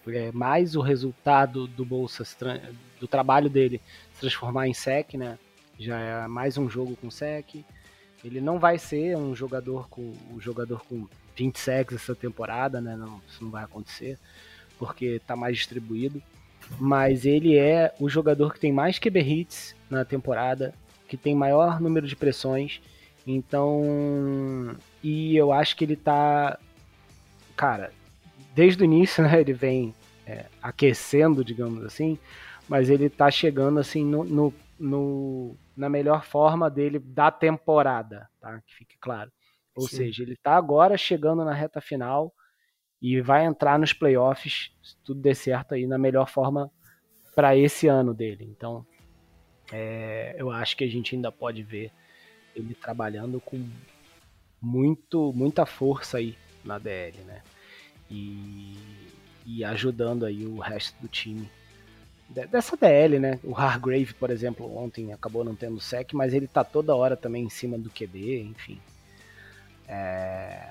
[0.08, 2.24] é, mais o resultado do Bolsa,
[3.00, 3.80] do trabalho dele
[4.14, 5.38] se transformar em sec, né?
[5.78, 7.64] Já é mais um jogo com sec.
[8.22, 12.94] Ele não vai ser um jogador com um jogador com 20 sacks essa temporada, né?
[12.96, 14.18] Não, isso não vai acontecer,
[14.78, 16.22] porque está mais distribuído.
[16.78, 20.74] Mas ele é o jogador que tem mais QB hits na temporada,
[21.08, 22.80] que tem maior número de pressões
[23.26, 26.58] então, e eu acho que ele tá,
[27.56, 27.92] cara,
[28.54, 29.94] desde o início, né, ele vem
[30.26, 32.18] é, aquecendo, digamos assim,
[32.70, 38.60] mas ele tá chegando assim no, no, no, na melhor forma dele da temporada, tá?
[38.64, 39.28] Que fique claro.
[39.74, 39.96] Ou Sim.
[39.96, 42.32] seja, ele tá agora chegando na reta final
[43.02, 46.70] e vai entrar nos playoffs, se tudo der certo aí, na melhor forma
[47.34, 48.44] para esse ano dele.
[48.44, 48.86] Então,
[49.72, 51.90] é, eu acho que a gente ainda pode ver
[52.54, 53.68] ele trabalhando com
[54.62, 57.42] muito, muita força aí na DL, né?
[58.08, 58.76] E,
[59.44, 61.50] e ajudando aí o resto do time
[62.30, 63.40] dessa DL, né?
[63.42, 67.44] O Hargrave, por exemplo, ontem acabou não tendo sec, mas ele tá toda hora também
[67.44, 68.80] em cima do QB, enfim.
[69.88, 70.70] É,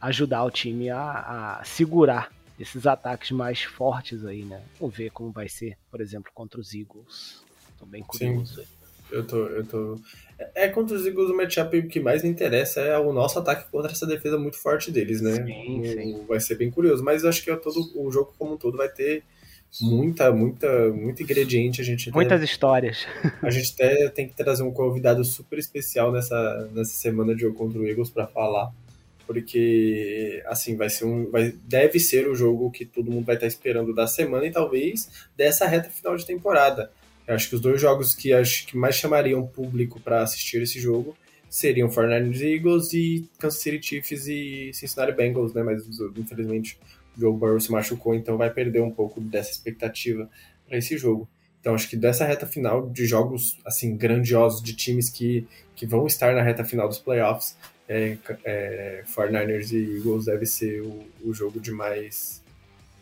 [0.00, 4.62] ajudar o time a, a, segurar esses ataques mais fortes aí, né?
[4.78, 7.42] Vamos ver como vai ser, por exemplo, contra os Eagles.
[7.78, 8.62] Tô bem curioso.
[8.62, 8.68] Sim.
[9.10, 9.98] Eu tô, eu tô.
[10.38, 13.70] É, é contra os Eagles o matchup que mais me interessa é o nosso ataque
[13.70, 15.44] contra essa defesa muito forte deles, né?
[15.44, 16.24] Sim, sim.
[16.28, 18.88] Vai ser bem curioso, mas eu acho que todo, o jogo como um todo vai
[18.88, 19.24] ter
[19.80, 21.80] muita, muita, muito ingrediente.
[21.80, 23.06] A gente Muitas até, histórias.
[23.42, 27.56] A gente até tem que trazer um convidado super especial nessa, nessa semana de jogo
[27.56, 28.72] contra o Eagles para falar,
[29.26, 33.46] porque assim vai ser um, vai, deve ser o jogo que todo mundo vai estar
[33.46, 36.90] esperando da semana e talvez dessa reta final de temporada.
[37.26, 40.80] Eu acho que os dois jogos que acho que mais chamariam público para assistir esse
[40.80, 41.16] jogo
[41.48, 45.62] seriam 49ers Eagles e Kansas City Chiefs e Cincinnati Bengals, né?
[45.62, 45.84] Mas
[46.16, 46.78] infelizmente
[47.16, 50.28] Joe Burrow se machucou, então vai perder um pouco dessa expectativa
[50.66, 51.28] para esse jogo.
[51.60, 55.46] Então acho que dessa reta final de jogos assim grandiosos de times que,
[55.76, 57.56] que vão estar na reta final dos playoffs,
[57.88, 62.42] é, é, 49ers e Eagles deve ser o, o jogo de mais,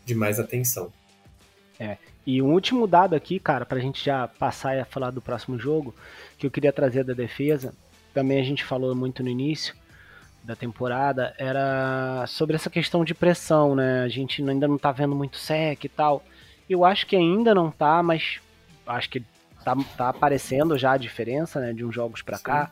[0.05, 0.91] de mais atenção.
[1.79, 1.97] É.
[2.25, 5.57] E um último dado aqui, cara, para a gente já passar e falar do próximo
[5.57, 5.95] jogo,
[6.37, 7.73] que eu queria trazer da defesa,
[8.13, 9.73] também a gente falou muito no início,
[10.43, 14.03] da temporada era sobre essa questão de pressão, né?
[14.03, 16.23] A gente ainda não tá vendo muito sec e tal.
[16.69, 18.39] Eu acho que ainda não tá, mas
[18.85, 19.23] acho que
[19.63, 22.71] tá, tá aparecendo já a diferença, né, de uns jogos para cá.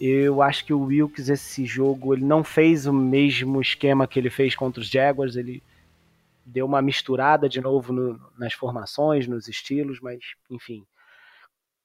[0.00, 4.30] Eu acho que o Wilkes esse jogo ele não fez o mesmo esquema que ele
[4.30, 5.62] fez contra os Jaguars, ele
[6.44, 10.18] deu uma misturada de novo no, nas formações, nos estilos, mas
[10.50, 10.84] enfim.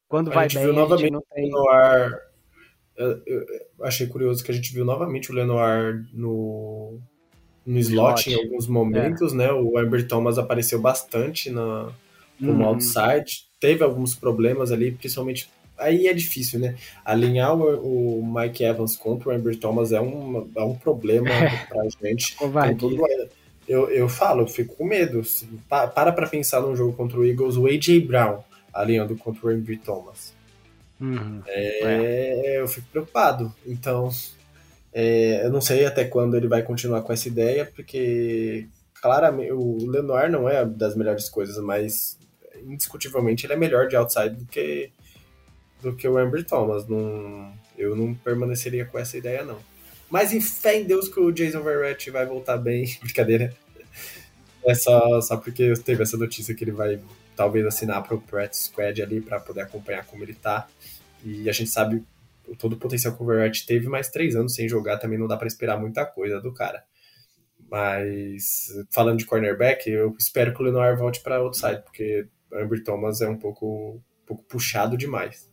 [0.07, 2.26] Quando a vai bem, viu a gente não tem no ar
[2.97, 3.45] eu,
[3.81, 6.99] achei curioso que a gente viu novamente o Lenoir no,
[7.65, 8.29] no slot, slot.
[8.31, 9.35] em alguns momentos, é.
[9.35, 9.51] né?
[9.51, 11.89] O Amber Thomas apareceu bastante na,
[12.39, 12.65] como hum.
[12.65, 13.45] outside.
[13.59, 15.49] Teve alguns problemas ali, principalmente.
[15.77, 16.75] Aí é difícil, né?
[17.05, 21.29] Alinhar o, o Mike Evans contra o Amber Thomas é um, é um problema
[21.69, 22.35] pra gente.
[22.79, 22.97] Todo,
[23.67, 25.21] eu, eu falo, eu fico com medo.
[25.69, 27.99] Para pra pensar num jogo contra o Eagles, o A.J.
[27.99, 28.39] Brown
[28.73, 30.36] alinhando contra o Amber Thomas.
[30.99, 31.41] Uhum.
[31.45, 32.61] É, é.
[32.61, 33.53] Eu fico preocupado.
[33.65, 34.09] Então,
[34.93, 38.67] é, eu não sei até quando ele vai continuar com essa ideia, porque
[39.01, 42.17] claramente o Lenoir não é das melhores coisas, mas
[42.65, 44.91] indiscutivelmente ele é melhor de outside do que
[45.81, 46.87] do que o Amber Thomas.
[46.87, 49.59] Não, eu não permaneceria com essa ideia não.
[50.09, 53.53] Mas em fé em Deus que o Jason Verrett vai voltar bem, brincadeira.
[54.65, 56.99] É só, só porque teve essa notícia que ele vai
[57.37, 60.67] talvez assinar para o Practice Squad ali para poder acompanhar como ele tá.
[61.23, 62.03] E a gente sabe
[62.57, 65.37] todo o potencial que o Verratti teve, mas três anos sem jogar também não dá
[65.37, 66.83] para esperar muita coisa do cara.
[67.69, 73.21] Mas falando de cornerback, eu espero que o Lenoir volte para outside, porque Amber Thomas
[73.21, 75.51] é um pouco, um pouco puxado demais.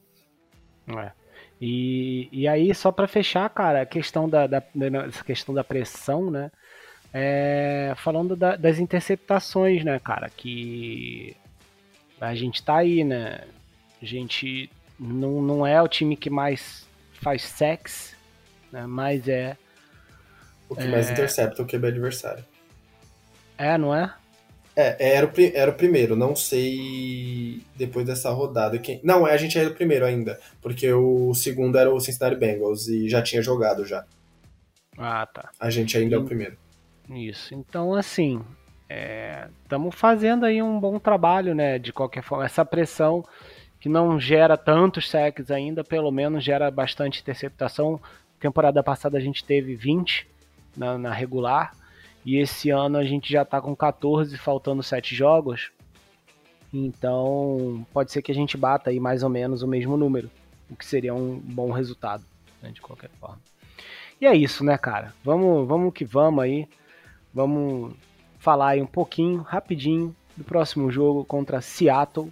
[0.97, 1.12] É.
[1.61, 4.62] E, e aí, só para fechar, cara, a questão da, da,
[5.24, 6.51] questão da pressão, né?
[7.12, 10.28] É, falando da, das interceptações, né, cara?
[10.28, 11.37] Que
[12.29, 13.41] a gente tá aí, né?
[14.01, 16.87] A gente não, não é o time que mais
[17.22, 18.14] faz sex,
[18.70, 18.87] né?
[18.87, 19.57] Mas é.
[20.68, 20.89] O que é...
[20.89, 22.45] mais intercepta o QB adversário.
[23.57, 24.12] É, não é?
[24.77, 28.77] É, era o, era o primeiro, não sei depois dessa rodada.
[28.79, 29.01] Quem...
[29.05, 33.09] Não, a gente era o primeiro ainda, porque o segundo era o Cincinnati Bengals e
[33.09, 34.05] já tinha jogado já.
[34.99, 35.51] Ah, tá.
[35.61, 36.18] A gente ainda e...
[36.18, 36.57] é o primeiro.
[37.09, 38.43] Isso, então assim,
[38.89, 41.78] estamos é, fazendo aí um bom trabalho, né?
[41.78, 43.24] De qualquer forma, essa pressão
[43.80, 48.01] que não gera tantos sacks ainda, pelo menos gera bastante interceptação.
[48.41, 50.26] Temporada passada a gente teve 20
[50.76, 51.72] na, na regular
[52.24, 55.70] e esse ano a gente já está com 14, faltando 7 jogos.
[56.72, 60.30] Então pode ser que a gente bata aí mais ou menos o mesmo número,
[60.70, 62.24] o que seria um bom resultado,
[62.62, 63.39] né, de qualquer forma.
[64.20, 65.12] E é isso, né, cara?
[65.22, 66.66] Vamos, vamos que vamos aí.
[67.35, 67.95] Vamos
[68.45, 72.30] falar aí um pouquinho, rapidinho, do próximo jogo contra Seattle.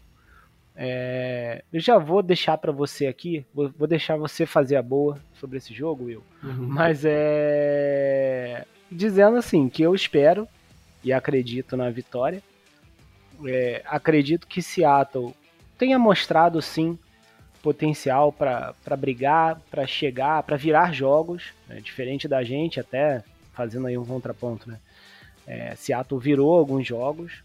[0.77, 5.19] É, eu já vou deixar para você aqui, vou, vou, deixar você fazer a boa
[5.41, 6.23] sobre esse jogo, Will.
[6.43, 6.67] Uhum.
[6.69, 8.67] Mas é.
[8.91, 10.47] Dizendo assim, que eu espero
[11.03, 12.43] e acredito na vitória.
[13.47, 15.35] É, acredito que Seattle
[15.79, 16.99] tenha mostrado sim
[17.63, 21.81] potencial para brigar, para chegar, para virar jogos, né?
[21.81, 24.79] diferente da gente, até fazendo aí um contraponto, né?
[25.47, 27.43] É, Seattle virou alguns jogos,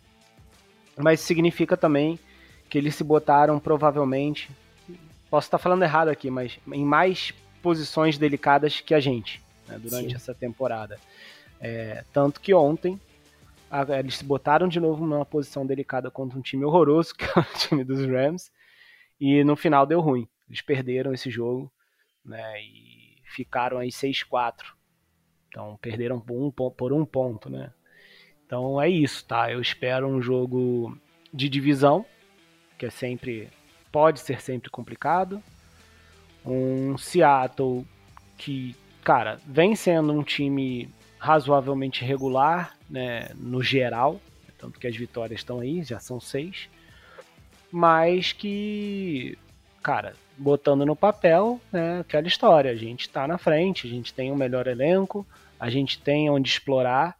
[0.98, 2.20] mas significa também
[2.70, 4.50] que eles se botaram provavelmente,
[5.30, 10.10] posso estar falando errado aqui, mas em mais posições delicadas que a gente né, durante
[10.10, 10.16] Sim.
[10.16, 11.00] essa temporada.
[11.60, 13.00] É, tanto que ontem
[13.70, 17.39] a, eles se botaram de novo numa posição delicada contra um time horroroso, que é
[17.39, 18.52] o time dos Rams,
[19.20, 20.28] e no final deu ruim.
[20.48, 21.72] Eles perderam esse jogo
[22.24, 24.54] né, e ficaram aí 6-4.
[25.50, 27.72] Então perderam por um, por um ponto, né?
[28.48, 29.52] Então é isso, tá?
[29.52, 30.98] Eu espero um jogo
[31.34, 32.06] de divisão,
[32.78, 33.50] que é sempre
[33.91, 35.43] pode ser sempre complicado.
[36.45, 37.86] Um Seattle
[38.38, 38.74] que,
[39.04, 40.89] cara, vem sendo um time
[41.20, 44.22] razoavelmente regular, né, no geral,
[44.58, 46.70] tanto que as vitórias estão aí, já são seis,
[47.70, 49.38] mas que,
[49.84, 54.32] cara, botando no papel, né, aquela história, a gente está na frente, a gente tem
[54.32, 55.28] um melhor elenco,
[55.60, 57.18] a gente tem onde explorar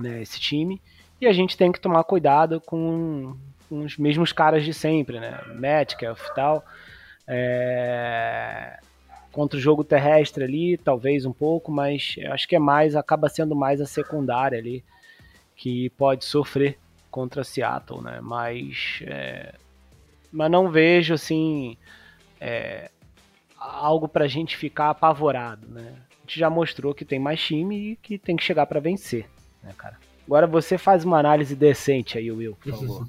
[0.00, 0.80] né, esse time,
[1.20, 3.36] e a gente tem que tomar cuidado com,
[3.68, 6.64] com os mesmos caras de sempre, né, Metcalf e tal,
[7.26, 8.78] é...
[9.30, 13.54] contra o jogo terrestre ali, talvez um pouco, mas acho que é mais, acaba sendo
[13.54, 14.84] mais a secundária ali,
[15.54, 16.78] que pode sofrer
[17.10, 19.00] contra Seattle, né, mas...
[19.02, 19.54] É...
[20.32, 21.76] Mas não vejo, assim,
[22.40, 22.88] é,
[23.58, 25.94] algo para a gente ficar apavorado, né?
[26.10, 29.28] A gente já mostrou que tem mais time e que tem que chegar para vencer,
[29.62, 29.98] né, cara?
[30.26, 33.08] Agora você faz uma análise decente aí, Will, por favor.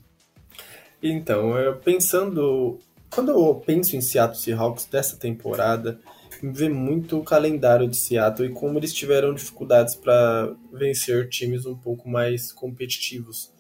[1.02, 2.80] então, eu pensando,
[3.10, 6.00] quando eu penso em Seattle Seahawks dessa temporada,
[6.42, 11.66] me vê muito o calendário de Seattle e como eles tiveram dificuldades para vencer times
[11.66, 13.52] um pouco mais competitivos,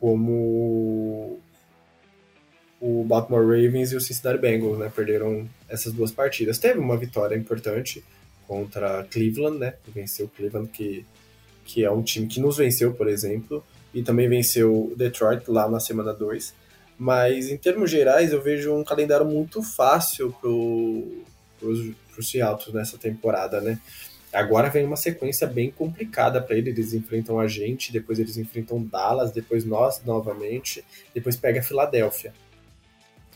[0.00, 1.38] como
[2.80, 4.90] o Baltimore Ravens e o Cincinnati Bengals, né?
[4.94, 6.58] Perderam essas duas partidas.
[6.58, 8.04] Teve uma vitória importante
[8.46, 9.74] contra Cleveland, né?
[9.88, 11.04] Venceu Cleveland, que,
[11.66, 13.62] que é um time que nos venceu, por exemplo,
[13.92, 16.54] e também venceu Detroit lá na semana 2.
[16.98, 23.60] Mas em termos gerais, eu vejo um calendário muito fácil para os Seattle nessa temporada,
[23.60, 23.78] né?
[24.32, 26.76] Agora vem uma sequência bem complicada para eles.
[26.76, 32.32] Eles enfrentam a gente, depois eles enfrentam Dallas, depois nós novamente, depois pega a Filadélfia.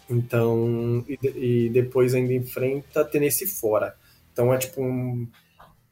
[0.09, 3.95] Então, e, e, depois ainda enfrenta Tennessee fora.
[4.33, 5.26] Então é tipo um,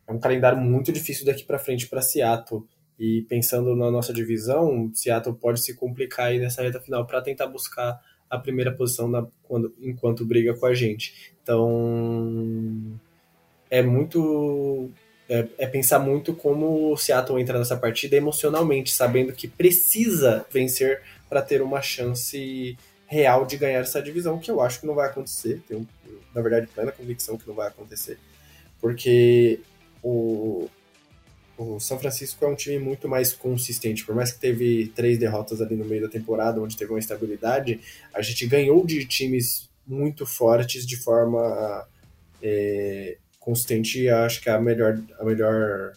[0.09, 2.65] é um calendário muito difícil daqui para frente para Seattle.
[2.99, 7.47] E pensando na nossa divisão, Seattle pode se complicar aí nessa reta final para tentar
[7.47, 11.33] buscar a primeira posição na, quando, enquanto briga com a gente.
[11.43, 12.99] Então
[13.71, 14.91] é muito
[15.29, 21.03] é, é, pensar muito como o Seattle entra nessa partida emocionalmente, sabendo que precisa vencer
[21.29, 25.09] para ter uma chance real de ganhar essa divisão, que eu acho que não vai
[25.09, 25.63] acontecer.
[25.69, 25.87] Tenho,
[26.35, 28.19] na verdade, plena convicção que não vai acontecer.
[28.81, 29.61] Porque
[30.03, 30.69] o,
[31.57, 34.05] o São Francisco é um time muito mais consistente.
[34.05, 37.81] Por mais que teve três derrotas ali no meio da temporada, onde teve uma estabilidade,
[38.15, 41.87] a gente ganhou de times muito fortes de forma
[42.43, 44.09] é, consistente.
[44.09, 45.93] Acho que a melhor, a melhor,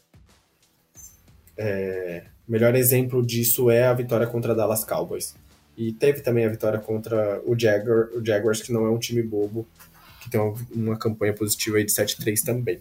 [1.58, 5.36] é, melhor exemplo disso é a vitória contra a Dallas Cowboys.
[5.78, 9.22] E teve também a vitória contra o, Jaguar, o Jaguars, que não é um time
[9.22, 9.68] bobo,
[10.22, 10.39] que tem
[10.76, 12.80] uma, campanha positiva aí de 7-3 também.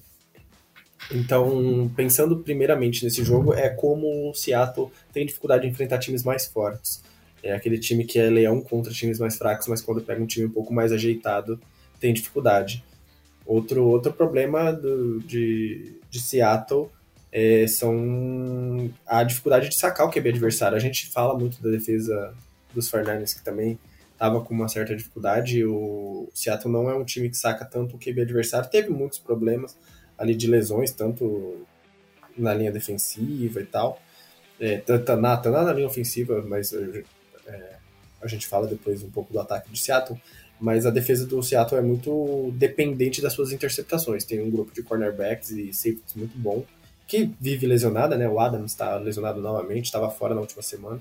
[1.12, 6.46] Então, pensando primeiramente nesse jogo, é como o Seattle tem dificuldade de enfrentar times mais
[6.46, 7.02] fortes.
[7.42, 10.46] É aquele time que é leão contra times mais fracos, mas quando pega um time
[10.46, 11.61] um pouco mais ajeitado,
[11.98, 12.84] tem dificuldade.
[13.44, 16.88] Outro, outro problema do, de, de Seattle
[17.32, 20.76] é, são a dificuldade de sacar o QB adversário.
[20.76, 22.34] A gente fala muito da defesa
[22.72, 23.78] dos Fernandes, que também
[24.12, 25.64] estava com uma certa dificuldade.
[25.64, 29.76] O Seattle não é um time que saca tanto o QB adversário, teve muitos problemas
[30.20, 31.66] ali de lesões, tanto
[32.36, 34.00] na linha defensiva e tal,
[34.60, 37.02] é, tanto na, tanto na linha ofensiva, mas é,
[38.20, 40.20] a gente fala depois um pouco do ataque de Seattle,
[40.60, 44.24] mas a defesa do Seattle é muito dependente das suas interceptações.
[44.24, 46.64] Tem um grupo de cornerbacks e safeties muito bom,
[47.08, 48.28] que vive lesionada, né?
[48.28, 51.00] O Adams está lesionado novamente, estava fora na última semana.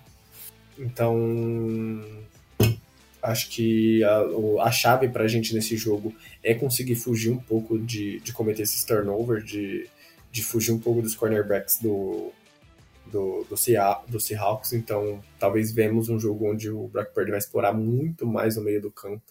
[0.77, 2.01] Então,
[3.21, 4.21] acho que a,
[4.63, 6.13] a chave para a gente nesse jogo
[6.43, 9.89] é conseguir fugir um pouco de, de cometer esses turnovers, de,
[10.31, 12.31] de fugir um pouco dos cornerbacks do,
[13.11, 13.57] do, do,
[14.07, 14.73] do Seahawks.
[14.73, 18.81] Então, talvez vemos um jogo onde o Brock Purdy vai explorar muito mais o meio
[18.81, 19.23] do campo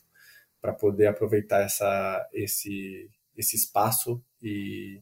[0.61, 5.01] para poder aproveitar essa, esse, esse espaço e,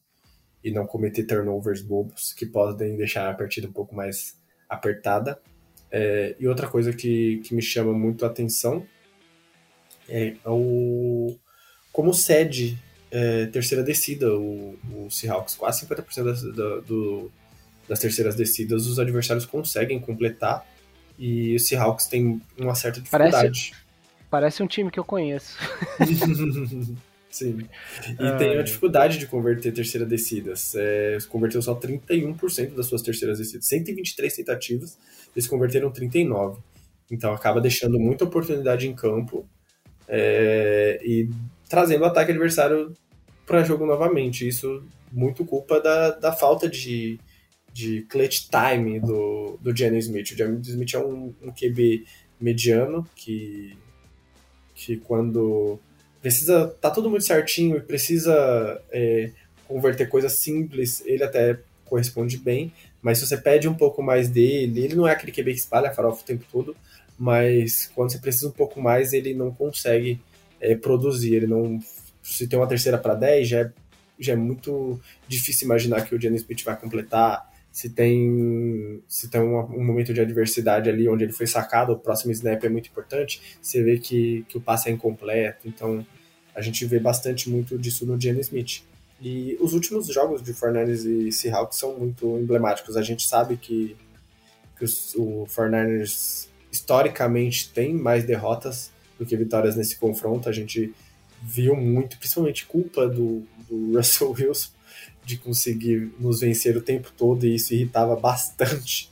[0.63, 5.41] e não cometer turnovers bobos que podem deixar a partida um pouco mais apertada.
[5.91, 8.87] É, e outra coisa que, que me chama muito a atenção
[10.09, 11.37] é o
[11.93, 12.79] como cede
[13.11, 15.55] é, terceira descida o, o Seahawks.
[15.55, 17.31] Quase 50% das, da, do,
[17.89, 20.67] das terceiras descidas os adversários conseguem completar
[21.19, 23.33] e o Seahawks tem uma certa dificuldade.
[23.33, 23.73] Parece,
[24.31, 25.57] parece um time que eu conheço.
[27.37, 27.59] Sim.
[28.19, 30.75] E ah, tem a dificuldade de converter terceira descidas.
[30.75, 33.67] É, converteu só 31% das suas terceiras descidas.
[33.67, 34.99] 123 tentativas,
[35.35, 36.63] eles converteram 39.
[37.11, 39.47] Então acaba deixando muita oportunidade em campo
[40.09, 41.29] é, e
[41.69, 42.95] trazendo o ataque adversário
[43.45, 44.49] para jogo novamente.
[44.49, 44.83] Isso
[45.13, 47.21] muito culpa da, da falta de,
[47.71, 50.31] de clutch time do, do Jenny Smith.
[50.31, 52.03] O Jenny Smith é um, um QB
[52.41, 53.77] mediano que
[54.75, 55.81] que quando
[56.21, 59.31] precisa tá tudo muito certinho e precisa é,
[59.67, 64.85] converter coisas simples, ele até corresponde bem, mas se você pede um pouco mais dele,
[64.85, 66.77] ele não é aquele QB que espalha farofa o tempo todo,
[67.19, 70.21] mas quando você precisa um pouco mais, ele não consegue
[70.61, 71.81] é, produzir, ele não
[72.23, 73.73] se tem uma terceira para 10, já é,
[74.19, 79.39] já é muito difícil imaginar que o Jalen Smith vai completar, se tem se tem
[79.39, 82.89] um, um, momento de adversidade ali onde ele foi sacado, o próximo snap é muito
[82.89, 86.05] importante, você vê que, que o passe é incompleto, então
[86.55, 88.83] a gente vê bastante muito disso no Jalen Smith.
[89.21, 92.97] E os últimos jogos de Fernandes e Seahawks são muito emblemáticos.
[92.97, 93.95] A gente sabe que,
[94.79, 100.49] que os, o Fernandes historicamente tem mais derrotas do que vitórias nesse confronto.
[100.49, 100.95] A gente
[101.43, 104.76] viu muito, principalmente culpa do, do Russell Wilson
[105.27, 109.11] de conseguir nos vencer o tempo todo e isso irritava bastante.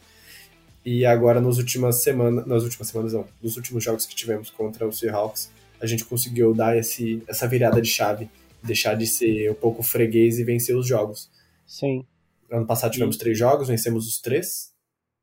[0.84, 4.86] E agora nas últimas semanas, nas últimas semanas não, nos últimos jogos que tivemos contra
[4.86, 5.50] o Seahawks,
[5.80, 8.30] a gente conseguiu dar esse, essa virada de chave
[8.64, 11.30] deixar de ser um pouco freguês e vencer os jogos.
[11.66, 12.06] Sim.
[12.50, 14.72] Ano passado tivemos três jogos, vencemos os três.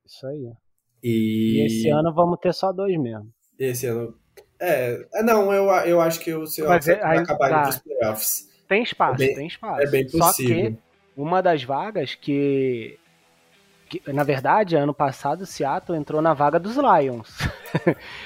[0.05, 0.51] Isso aí.
[1.01, 1.57] E...
[1.57, 3.31] e esse ano vamos ter só dois mesmo.
[3.57, 4.13] Esse ano.
[4.59, 7.65] É, é não, eu, eu acho que o seu vai acabar tá.
[7.65, 8.50] nos playoffs.
[8.71, 9.81] Tem espaço, é bem, tem espaço.
[9.81, 10.23] É bem possível.
[10.23, 10.77] Só que
[11.17, 12.97] uma das vagas que,
[13.89, 17.37] que, na verdade, ano passado o Seattle entrou na vaga dos Lions.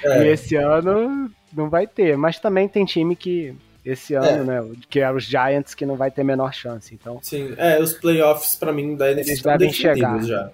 [0.04, 0.24] É.
[0.24, 2.18] e esse ano não vai ter.
[2.18, 4.62] Mas também tem time que esse ano, é.
[4.62, 4.76] né?
[4.89, 6.93] Que é os Giants que não vai ter menor chance.
[6.93, 7.20] Então.
[7.22, 10.24] Sim, é, os playoffs para mim da NFC estão devem chegar.
[10.24, 10.52] já.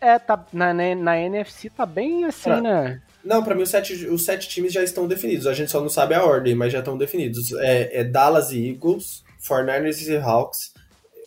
[0.00, 3.00] É, tá, na, na NFC tá bem assim, né?
[3.24, 5.46] Não, para mim os sete, os sete times já estão definidos.
[5.46, 7.52] A gente só não sabe a ordem, mas já estão definidos.
[7.52, 10.72] É, é Dallas e Eagles, 49ers e Hawks,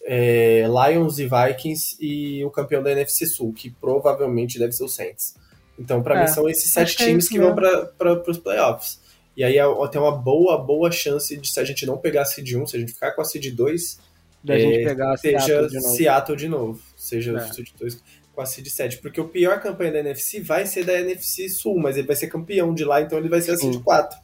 [0.06, 4.89] é, Lions e Vikings e o campeão da NFC Sul, que provavelmente deve ser o
[4.89, 5.36] Saints.
[5.78, 9.00] Então, para é, mim, são esses sete é times que, vão para os playoffs.
[9.36, 12.26] E aí é, tem uma boa, boa chance de se a gente não pegar a
[12.26, 14.00] Seed 1, se a gente ficar com a Seed 2,
[14.44, 15.96] da é, gente pegar a seja Seattle de novo.
[15.96, 16.82] Seattle de novo.
[16.96, 17.54] Seja é.
[17.54, 18.97] Seed 2 com a Seed 7.
[18.97, 22.27] Porque o pior campanha da NFC vai ser da NFC Sul, mas ele vai ser
[22.27, 24.17] campeão de lá, então ele vai ser a Seed 4.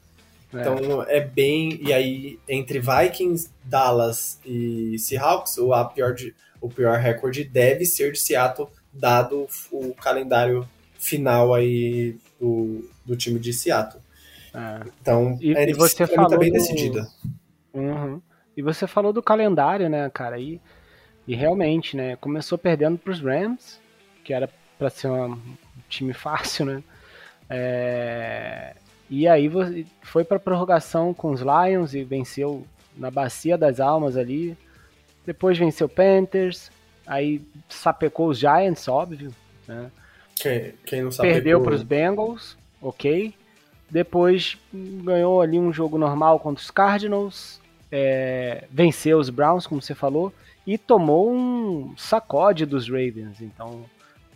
[0.53, 0.61] É.
[0.61, 1.79] Então é bem.
[1.81, 7.85] E aí, entre Vikings, Dallas e Seahawks, o, a pior de, o pior recorde deve
[7.85, 14.01] ser de Seattle, dado o calendário final aí do, do time de Seattle.
[14.53, 14.87] É.
[15.01, 16.53] Então, e, a e você falou tá bem do...
[16.53, 17.07] decidida.
[17.73, 18.21] Uhum.
[18.57, 20.39] E você falou do calendário, né, cara?
[20.39, 20.59] E,
[21.27, 22.15] e realmente, né?
[22.15, 23.79] Começou perdendo para os Rams,
[24.29, 25.39] que era para ser um
[25.89, 26.83] time fácil, né?
[27.49, 28.75] É...
[29.09, 29.49] E aí
[30.03, 32.63] foi para prorrogação com os Lions e venceu
[32.95, 34.55] na bacia das almas ali.
[35.25, 36.71] Depois venceu Panthers,
[37.07, 39.33] aí sapecou os Giants, óbvio,
[39.67, 39.89] né?
[40.35, 41.33] Quem, quem não sapecou...
[41.33, 43.33] Perdeu para os Bengals, ok.
[43.89, 47.59] Depois ganhou ali um jogo normal contra os Cardinals,
[47.91, 50.31] é, venceu os Browns, como você falou,
[50.67, 53.41] e tomou um sacode dos Ravens.
[53.41, 53.85] Então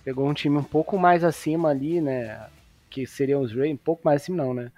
[0.04, 2.48] pegou um time um pouco mais acima ali, né?
[2.90, 4.72] Que seriam os Ravens, um pouco mais acima não, né?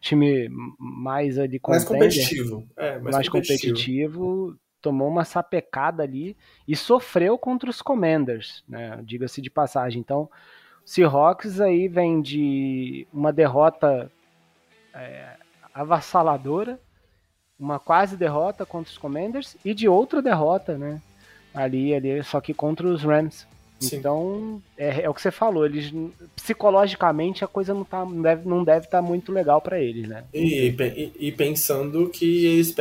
[0.00, 0.48] Time
[0.78, 3.74] mais ali mais competitivo, é, mais, mais competitivo.
[3.74, 4.58] competitivo.
[4.80, 6.36] tomou uma sapecada ali
[6.66, 9.00] e sofreu contra os Commanders, né?
[9.04, 10.00] Diga-se de passagem.
[10.00, 10.28] Então
[10.84, 14.10] Seahawks aí vem de uma derrota
[14.92, 15.36] é,
[15.72, 16.80] avassaladora,
[17.58, 21.00] uma quase derrota contra os Commanders e de outra derrota, né?
[21.54, 23.46] Ali, ali, só que contra os Rams.
[23.82, 23.96] Sim.
[23.96, 25.92] Então, é, é, o que você falou, eles
[26.36, 30.08] psicologicamente a coisa não, tá, não deve não deve estar tá muito legal para eles,
[30.08, 30.24] né?
[30.32, 32.74] E, e, e, pensando que eles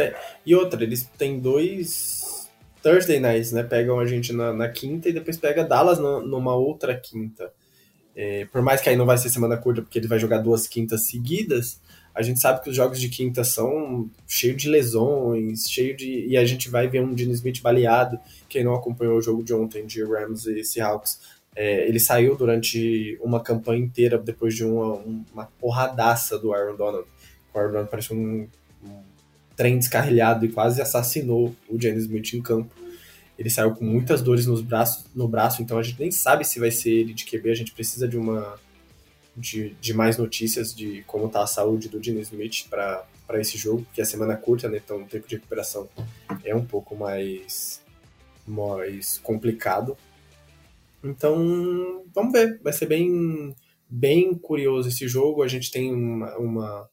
[0.45, 2.49] e outra, eles têm dois
[2.81, 3.63] Thursday nights, né?
[3.63, 7.51] Pegam a gente na, na quinta e depois pega Dallas numa outra quinta.
[8.15, 10.67] É, por mais que aí não vai ser semana curta, porque ele vai jogar duas
[10.67, 11.79] quintas seguidas,
[12.13, 16.25] a gente sabe que os jogos de quinta são cheios de lesões, cheio de.
[16.27, 18.19] E a gente vai ver um Dino Smith baleado.
[18.49, 21.19] Quem não acompanhou o jogo de ontem de Rams e Seahawks,
[21.55, 24.95] é, ele saiu durante uma campanha inteira depois de uma,
[25.33, 27.07] uma porradaça do Aaron Donald.
[27.53, 28.47] O Aaron Donald parece um,
[28.83, 28.99] um
[29.55, 32.73] trem descarrilhado e quase assassinou o Jenny Smith em campo.
[33.39, 36.59] Ele saiu com muitas dores nos braços, no braço, então a gente nem sabe se
[36.59, 37.49] vai ser ele de QB.
[37.49, 38.59] A gente precisa de uma
[39.35, 43.05] de, de mais notícias de como está a saúde do Dino Smith para
[43.35, 44.81] esse jogo, porque a semana é curta, né?
[44.83, 45.87] Então o tempo de recuperação
[46.43, 47.81] é um pouco mais,
[48.45, 49.97] mais complicado.
[51.03, 52.59] Então, vamos ver.
[52.61, 53.55] Vai ser bem,
[53.89, 55.43] bem curioso esse jogo.
[55.43, 56.89] A gente tem uma, uma,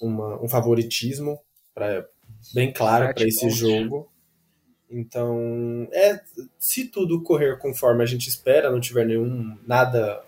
[0.00, 1.40] uma um favoritismo
[1.74, 2.06] pra,
[2.54, 4.08] bem claro para esse jogo.
[4.90, 6.20] Então, é,
[6.58, 10.22] se tudo correr conforme a gente espera, não tiver nenhum nada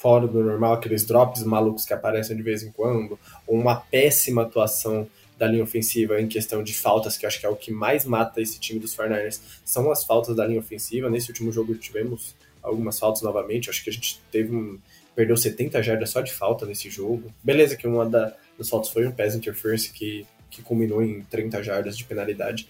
[0.00, 4.42] fora do normal, aqueles drops malucos que aparecem de vez em quando, ou uma péssima
[4.42, 5.06] atuação
[5.38, 8.40] da linha ofensiva em questão de faltas, que acho que é o que mais mata
[8.40, 11.10] esse time dos 49ers, são as faltas da linha ofensiva.
[11.10, 14.78] Nesse último jogo tivemos algumas faltas novamente, acho que a gente teve um,
[15.14, 17.30] perdeu 70 jardas só de falta nesse jogo.
[17.42, 21.62] Beleza que uma da, das faltas foi um pass interference que, que culminou em 30
[21.62, 22.66] jardas de penalidade,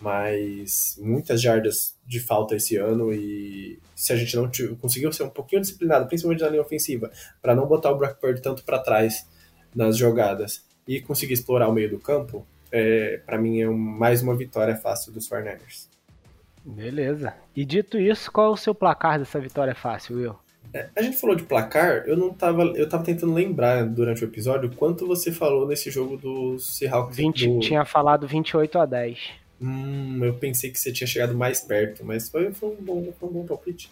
[0.00, 5.30] mas muitas jardas de falta esse ano e se a gente não conseguiu ser um
[5.30, 7.10] pouquinho disciplinado, principalmente na linha ofensiva,
[7.42, 9.26] para não botar o Brock Purdy tanto para trás
[9.74, 14.22] nas jogadas e conseguir explorar o meio do campo, é, para mim é um, mais
[14.22, 15.88] uma vitória fácil dos 49ers.
[16.64, 17.34] Beleza.
[17.56, 20.36] E dito isso, qual é o seu placar dessa vitória fácil, Will?
[20.72, 22.62] É, a gente falou de placar, eu não tava.
[22.62, 27.16] Eu tava tentando lembrar durante o episódio quanto você falou nesse jogo do Seahawks.
[27.16, 27.60] 20, do...
[27.60, 29.18] Tinha falado 28 a 10.
[29.60, 33.28] Hum, eu pensei que você tinha chegado mais perto, mas foi, foi um, bom, foi
[33.28, 33.90] um bom palpite.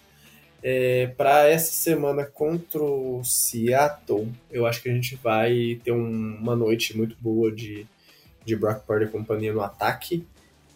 [0.62, 6.36] É, para essa semana contra o Seattle, eu acho que a gente vai ter um,
[6.36, 7.86] uma noite muito boa de,
[8.44, 10.24] de Brock Purdy e companhia no ataque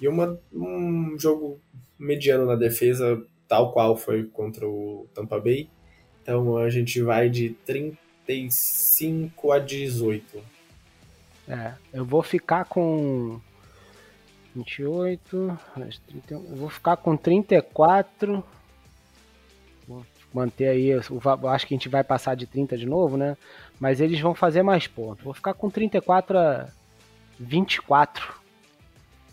[0.00, 1.60] e uma, um jogo
[1.98, 5.68] mediano na defesa, tal qual foi contra o Tampa Bay.
[6.22, 10.42] Então a gente vai de 35 a 18.
[11.48, 13.40] É, eu vou ficar com
[14.54, 15.58] 28,
[16.30, 18.44] eu vou ficar com 34
[20.32, 20.88] manter aí.
[20.88, 21.02] Eu
[21.48, 23.36] acho que a gente vai passar de 30 de novo, né?
[23.78, 25.24] Mas eles vão fazer mais pontos.
[25.24, 26.68] Vou ficar com 34 a
[27.38, 28.40] 24.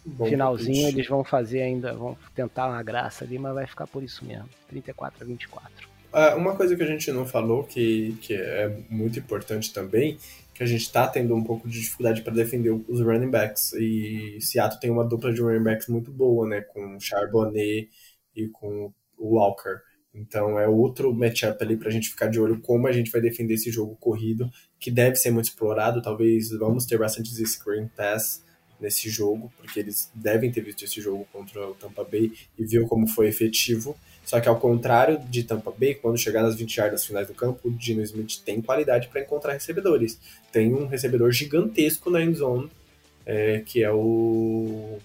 [0.06, 4.02] Bom, Finalzinho eles vão fazer ainda, vão tentar uma graça ali, mas vai ficar por
[4.02, 4.50] isso mesmo.
[4.70, 5.90] 34 a 24.
[6.14, 10.18] Ah, uma coisa que a gente não falou, que, que é muito importante também,
[10.58, 13.74] que a gente está tendo um pouco de dificuldade para defender os running backs.
[13.74, 16.62] E Seattle tem uma dupla de running backs muito boa, né?
[16.62, 17.88] Com Charbonnet
[18.36, 19.80] e com o Walker.
[20.16, 23.22] Então é outro matchup ali para a gente ficar de olho como a gente vai
[23.22, 24.50] defender esse jogo corrido,
[24.80, 26.02] que deve ser muito explorado.
[26.02, 28.44] Talvez vamos ter bastante screen pass
[28.80, 32.88] nesse jogo, porque eles devem ter visto esse jogo contra o Tampa Bay e viu
[32.88, 33.96] como foi efetivo.
[34.28, 37.70] Só que ao contrário de Tampa Bay, quando chegar nas 20 yardas finais do campo,
[37.70, 40.20] o Dino Smith tem qualidade para encontrar recebedores.
[40.52, 42.70] Tem um recebedor gigantesco na end zone,
[43.26, 45.00] é, que é o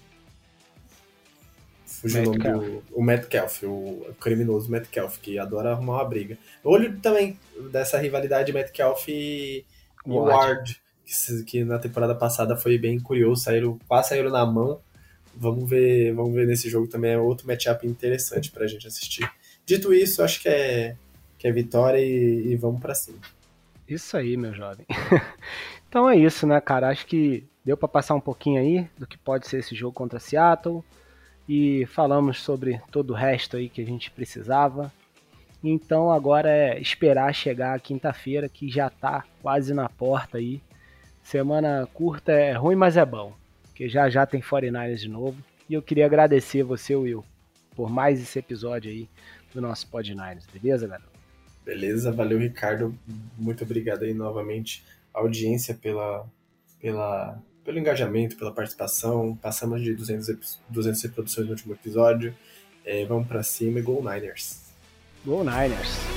[1.86, 2.82] Fugiu o nome do.
[2.90, 6.36] O Metcalf, o criminoso Metcalf, que adora arrumar uma briga.
[6.64, 7.38] Olho também
[7.70, 9.64] dessa rivalidade Metcalf e,
[10.04, 14.80] e Ward, que, que, na temporada passada foi bem curioso, saíram, quase saíram na mão.
[15.34, 19.28] Vamos ver, vamos ver nesse jogo também, é outro matchup interessante pra gente assistir.
[19.64, 20.96] Dito isso, acho que é,
[21.38, 23.18] que é vitória e, e vamos para cima.
[23.88, 24.86] Isso aí, meu jovem.
[25.88, 26.88] então é isso, né, cara?
[26.88, 30.18] Acho que deu para passar um pouquinho aí do que pode ser esse jogo contra
[30.18, 30.84] Seattle
[31.48, 34.92] e falamos sobre todo o resto aí que a gente precisava.
[35.62, 40.60] Então agora é esperar chegar a quinta-feira que já tá quase na porta aí.
[41.22, 43.32] Semana curta é ruim, mas é bom,
[43.72, 45.42] porque já já tem 49ers de novo.
[45.68, 47.24] E eu queria agradecer você, Will,
[47.74, 49.08] por mais esse episódio aí
[49.54, 51.10] do nosso Pod Niners, beleza, galera?
[51.64, 52.94] Beleza, valeu, Ricardo.
[53.38, 54.84] Muito obrigado aí novamente,
[55.14, 56.26] audiência pela,
[56.80, 59.36] pela pelo engajamento, pela participação.
[59.36, 62.34] Passamos de 200, 200 reproduções no último episódio.
[62.84, 64.60] É, vamos para cima e Go Niners.
[65.24, 66.11] Go Niners.